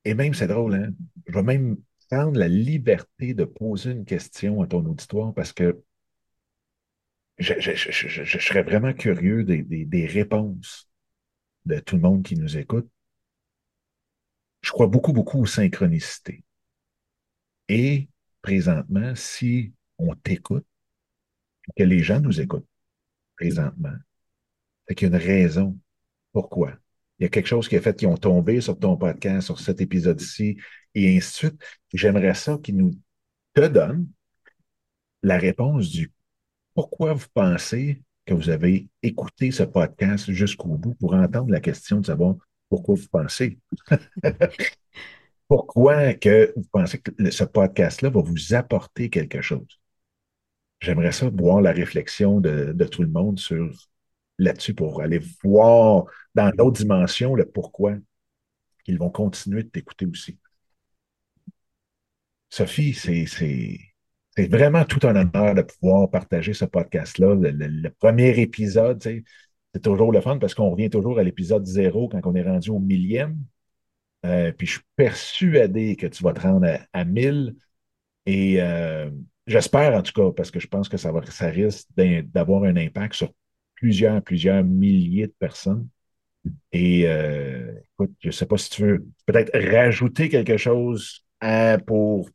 Et 0.05 0.15
même, 0.15 0.35
c'est 0.35 0.47
drôle, 0.47 0.75
hein? 0.75 0.91
Je 1.27 1.33
vais 1.33 1.43
même 1.43 1.77
prendre 2.11 2.39
la 2.39 2.49
liberté 2.49 3.35
de 3.35 3.45
poser 3.45 3.93
une 3.93 4.05
question 4.05 4.63
à 4.63 4.67
ton 4.67 4.85
auditoire 4.85 5.33
parce 5.33 5.53
que 5.53 5.83
je, 7.39 7.55
serais 8.41 8.63
vraiment 8.63 8.93
curieux 8.93 9.45
des, 9.45 9.63
des, 9.63 9.85
des 9.87 10.07
réponses 10.07 10.91
de 11.65 11.79
tout 11.79 11.97
le 11.97 12.03
monde 12.03 12.23
qui 12.23 12.37
nous 12.37 12.59
écoute 12.59 12.91
je 14.63 14.73
crois 14.73 14.89
beaucoup, 14.89 15.15
beaucoup 15.15 15.41
aux 15.41 15.47
synchronicités. 15.47 16.45
Et 17.69 18.09
présentement, 18.43 19.15
si 19.15 19.73
on 19.99 20.15
t'écoute, 20.15 20.67
que 21.77 21.83
les 21.83 22.03
gens 22.03 22.21
nous 22.21 22.41
écoutent 22.41 22.69
présentement, 23.37 23.95
c'est 24.87 24.95
qu'il 24.95 25.09
y 25.09 25.13
a 25.13 25.17
une 25.17 25.23
raison. 25.23 25.79
Pourquoi? 26.33 26.77
il 27.21 27.25
y 27.25 27.27
a 27.27 27.29
quelque 27.29 27.47
chose 27.47 27.69
qui 27.69 27.77
a 27.77 27.83
fait 27.83 27.95
qu'ils 27.95 28.09
ont 28.09 28.17
tombé 28.17 28.63
sur 28.63 28.79
ton 28.79 28.97
podcast, 28.97 29.47
sur 29.47 29.61
cet 29.61 29.83
épisode-ci, 29.83 30.57
et 30.95 31.17
ainsi 31.17 31.31
de 31.31 31.51
suite. 31.51 31.63
J'aimerais 31.93 32.35
ça 32.35 32.59
qu'ils 32.63 32.77
nous 32.77 32.93
te 33.55 33.67
donnent 33.67 34.09
la 35.23 35.39
réponse 35.39 35.91
du 35.91 36.13
pourquoi 36.75 37.13
vous 37.15 37.27
pensez 37.35 38.03
que 38.25 38.35
vous 38.35 38.51
avez 38.51 38.89
écouté 39.03 39.51
ce 39.51 39.65
podcast 39.65 40.31
jusqu'au 40.31 40.69
bout 40.77 40.95
pour 40.95 41.15
entendre 41.15 41.51
la 41.51 41.61
question 41.61 42.01
de 42.01 42.07
savoir 42.07 42.37
pourquoi 42.69 42.95
vous 42.95 43.09
pensez. 43.09 43.59
pourquoi 45.49 46.15
que 46.15 46.53
vous 46.57 46.67
pensez 46.71 46.99
que 47.01 47.31
ce 47.31 47.45
podcast-là 47.45 48.11
va 48.11 48.21
vous 48.21 48.55
apporter 48.55 49.11
quelque 49.11 49.43
chose? 49.43 49.81
J'aimerais 50.81 51.13
ça 51.13 51.29
voir 51.29 51.61
la 51.61 51.73
réflexion 51.73 52.41
de, 52.41 52.73
de 52.73 52.85
tout 52.85 53.03
le 53.03 53.09
monde 53.09 53.39
sur 53.39 53.71
là-dessus 54.39 54.75
pour 54.75 55.03
aller 55.03 55.21
voir 55.43 56.05
dans 56.35 56.51
d'autres 56.51 56.79
dimensions 56.79 57.35
le 57.35 57.45
pourquoi 57.45 57.97
qu'ils 58.85 58.99
vont 58.99 59.11
continuer 59.11 59.65
de 59.65 59.69
t'écouter 59.69 60.07
aussi. 60.07 60.39
Sophie, 62.51 62.95
c'est 62.95 64.47
vraiment 64.49 64.85
tout 64.85 65.07
un 65.07 65.15
honneur 65.17 65.55
de 65.55 65.63
pouvoir 65.63 66.11
partager 66.11 66.53
ce 66.53 66.65
podcast-là. 66.65 67.35
Le, 67.37 67.89
premier 67.91 68.39
épisode, 68.41 69.03
c'est 69.03 69.25
toujours 69.83 70.13
le 70.13 70.21
fun 70.21 70.39
parce 70.39 70.55
qu'on 70.55 70.71
revient 70.71 70.91
toujours 70.91 71.19
à 71.19 71.23
l'épisode 71.23 71.65
zéro 71.65 72.09
quand 72.09 72.21
on 72.25 72.35
est 72.35 72.43
rendu 72.43 72.71
au 72.71 72.81
millième. 72.81 73.39
Euh, 74.27 74.53
puis 74.53 74.67
je 74.67 74.73
suis 74.73 74.83
persuadé 74.97 75.97
que 75.97 76.07
tu 76.07 76.23
vas 76.23 76.33
te 76.33 76.41
rendre 76.41 76.69
à, 76.93 77.05
mille. 77.05 77.55
Et 78.27 78.61
euh, 78.61 79.11
j'espère 79.47 79.95
en 79.95 80.03
tout 80.03 80.13
cas, 80.13 80.33
parce 80.37 80.51
que 80.51 80.61
je 80.61 80.67
pense 80.67 80.89
que 80.89 80.97
ça, 80.97 81.13
va, 81.13 81.25
ça 81.27 81.47
risque 81.47 81.89
d'avoir 81.97 82.65
un 82.65 82.77
impact 82.77 83.15
sur 83.15 83.33
plusieurs, 83.77 84.23
plusieurs 84.23 84.65
milliers 84.65 85.29
de 85.29 85.35
personnes. 85.39 85.89
Et 86.73 87.07
euh, 87.07 87.73
écoute, 87.93 88.13
je 88.21 88.29
ne 88.29 88.33
sais 88.33 88.47
pas 88.47 88.59
si 88.59 88.71
tu 88.71 88.83
veux 88.83 89.07
peut-être 89.27 89.57
rajouter 89.73 90.29
quelque 90.29 90.57
chose 90.57 91.25
pour 91.87 92.29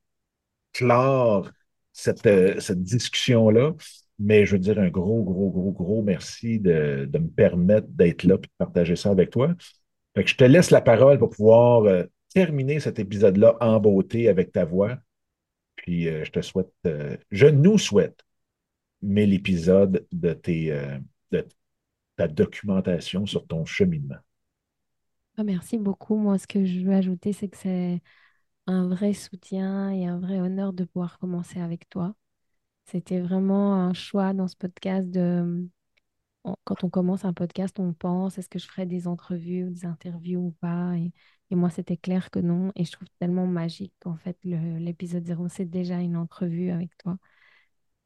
clore 0.75 1.49
cette, 1.93 2.25
euh, 2.27 2.59
cette 2.59 2.83
discussion-là. 2.83 3.73
Mais 4.19 4.45
je 4.45 4.53
veux 4.53 4.59
dire 4.59 4.79
un 4.79 4.89
gros, 4.89 5.23
gros, 5.23 5.49
gros, 5.49 5.71
gros 5.71 6.01
merci 6.01 6.59
de, 6.59 7.07
de 7.09 7.17
me 7.17 7.27
permettre 7.27 7.87
d'être 7.89 8.23
là 8.23 8.35
et 8.35 8.37
de 8.37 8.47
partager 8.57 8.95
ça 8.95 9.09
avec 9.09 9.29
toi. 9.29 9.53
Je 10.15 10.35
te 10.35 10.43
laisse 10.43 10.71
la 10.71 10.81
parole 10.81 11.17
pour 11.17 11.29
pouvoir 11.29 11.83
euh, 11.83 12.03
terminer 12.33 12.79
cet 12.79 12.99
épisode-là 12.99 13.57
en 13.59 13.79
beauté 13.79 14.29
avec 14.29 14.51
ta 14.51 14.63
voix. 14.63 14.97
Puis 15.75 16.07
euh, 16.07 16.23
je 16.23 16.31
te 16.31 16.41
souhaite, 16.41 16.71
je 17.31 17.47
nous 17.47 17.77
souhaite, 17.77 18.21
mais 19.01 19.25
l'épisode 19.25 20.05
de, 20.11 20.33
tes, 20.33 20.71
de 21.31 21.45
ta 22.15 22.27
documentation 22.27 23.25
sur 23.25 23.45
ton 23.45 23.65
cheminement. 23.65 24.15
Ah, 25.37 25.43
merci 25.43 25.77
beaucoup. 25.77 26.15
Moi, 26.15 26.37
ce 26.37 26.47
que 26.47 26.63
je 26.65 26.79
veux 26.79 26.93
ajouter, 26.93 27.33
c'est 27.33 27.49
que 27.49 27.57
c'est 27.57 28.01
un 28.67 28.87
vrai 28.87 29.13
soutien 29.13 29.91
et 29.91 30.05
un 30.05 30.19
vrai 30.19 30.39
honneur 30.39 30.73
de 30.73 30.85
pouvoir 30.85 31.19
commencer 31.19 31.59
avec 31.59 31.89
toi. 31.89 32.15
C'était 32.85 33.21
vraiment 33.21 33.75
un 33.75 33.93
choix 33.93 34.33
dans 34.33 34.47
ce 34.47 34.55
podcast 34.57 35.09
de... 35.09 35.69
Quand 36.63 36.83
on 36.83 36.89
commence 36.89 37.25
un 37.25 37.33
podcast, 37.33 37.79
on 37.79 37.93
pense, 37.93 38.37
est-ce 38.37 38.49
que 38.49 38.59
je 38.59 38.67
ferai 38.67 38.85
des 38.85 39.07
entrevues 39.07 39.65
ou 39.65 39.71
des 39.71 39.85
interviews 39.85 40.47
ou 40.47 40.51
pas? 40.51 40.95
Et, 40.95 41.11
moi, 41.55 41.69
c'était 41.71 41.97
clair 41.97 42.29
que 42.31 42.39
non. 42.39 42.71
Et 42.75 42.85
je 42.85 42.91
trouve 42.91 43.07
tellement 43.19 43.47
magique 43.47 43.93
qu'en 43.99 44.15
fait, 44.17 44.37
l'épisode 44.43 45.25
0, 45.25 45.47
c'est 45.49 45.65
déjà 45.65 45.99
une 46.01 46.17
entrevue 46.17 46.69
avec 46.71 46.95
toi. 46.97 47.17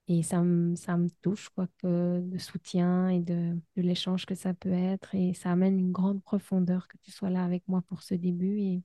Et 0.07 0.23
ça 0.23 0.41
me, 0.41 0.75
ça 0.75 0.97
me 0.97 1.09
touche, 1.21 1.49
quoi, 1.49 1.67
que 1.77 2.21
de 2.21 2.37
soutien 2.37 3.09
et 3.09 3.19
de, 3.19 3.59
de 3.75 3.81
l'échange 3.81 4.25
que 4.25 4.35
ça 4.35 4.53
peut 4.53 4.71
être. 4.71 5.13
Et 5.15 5.33
ça 5.33 5.51
amène 5.51 5.77
une 5.79 5.91
grande 5.91 6.23
profondeur 6.23 6.87
que 6.87 6.97
tu 6.97 7.11
sois 7.11 7.29
là 7.29 7.43
avec 7.43 7.67
moi 7.67 7.81
pour 7.83 8.01
ce 8.01 8.15
début. 8.15 8.59
Et 8.59 8.83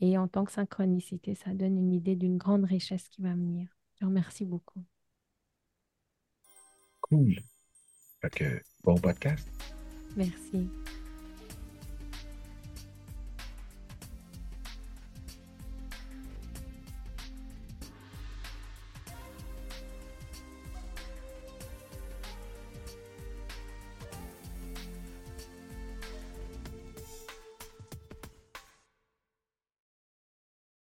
et 0.00 0.18
en 0.18 0.28
tant 0.28 0.44
que 0.44 0.52
synchronicité, 0.52 1.34
ça 1.34 1.52
donne 1.52 1.76
une 1.76 1.92
idée 1.92 2.16
d'une 2.16 2.36
grande 2.38 2.64
richesse 2.64 3.08
qui 3.08 3.22
va 3.22 3.34
venir. 3.34 3.68
Je 3.94 4.00
te 4.00 4.04
remercie 4.04 4.44
beaucoup. 4.44 4.84
Cool. 7.00 7.36
Fait 8.20 8.30
que, 8.30 8.62
bon 8.84 8.96
podcast. 8.96 9.48
Merci. 10.16 10.68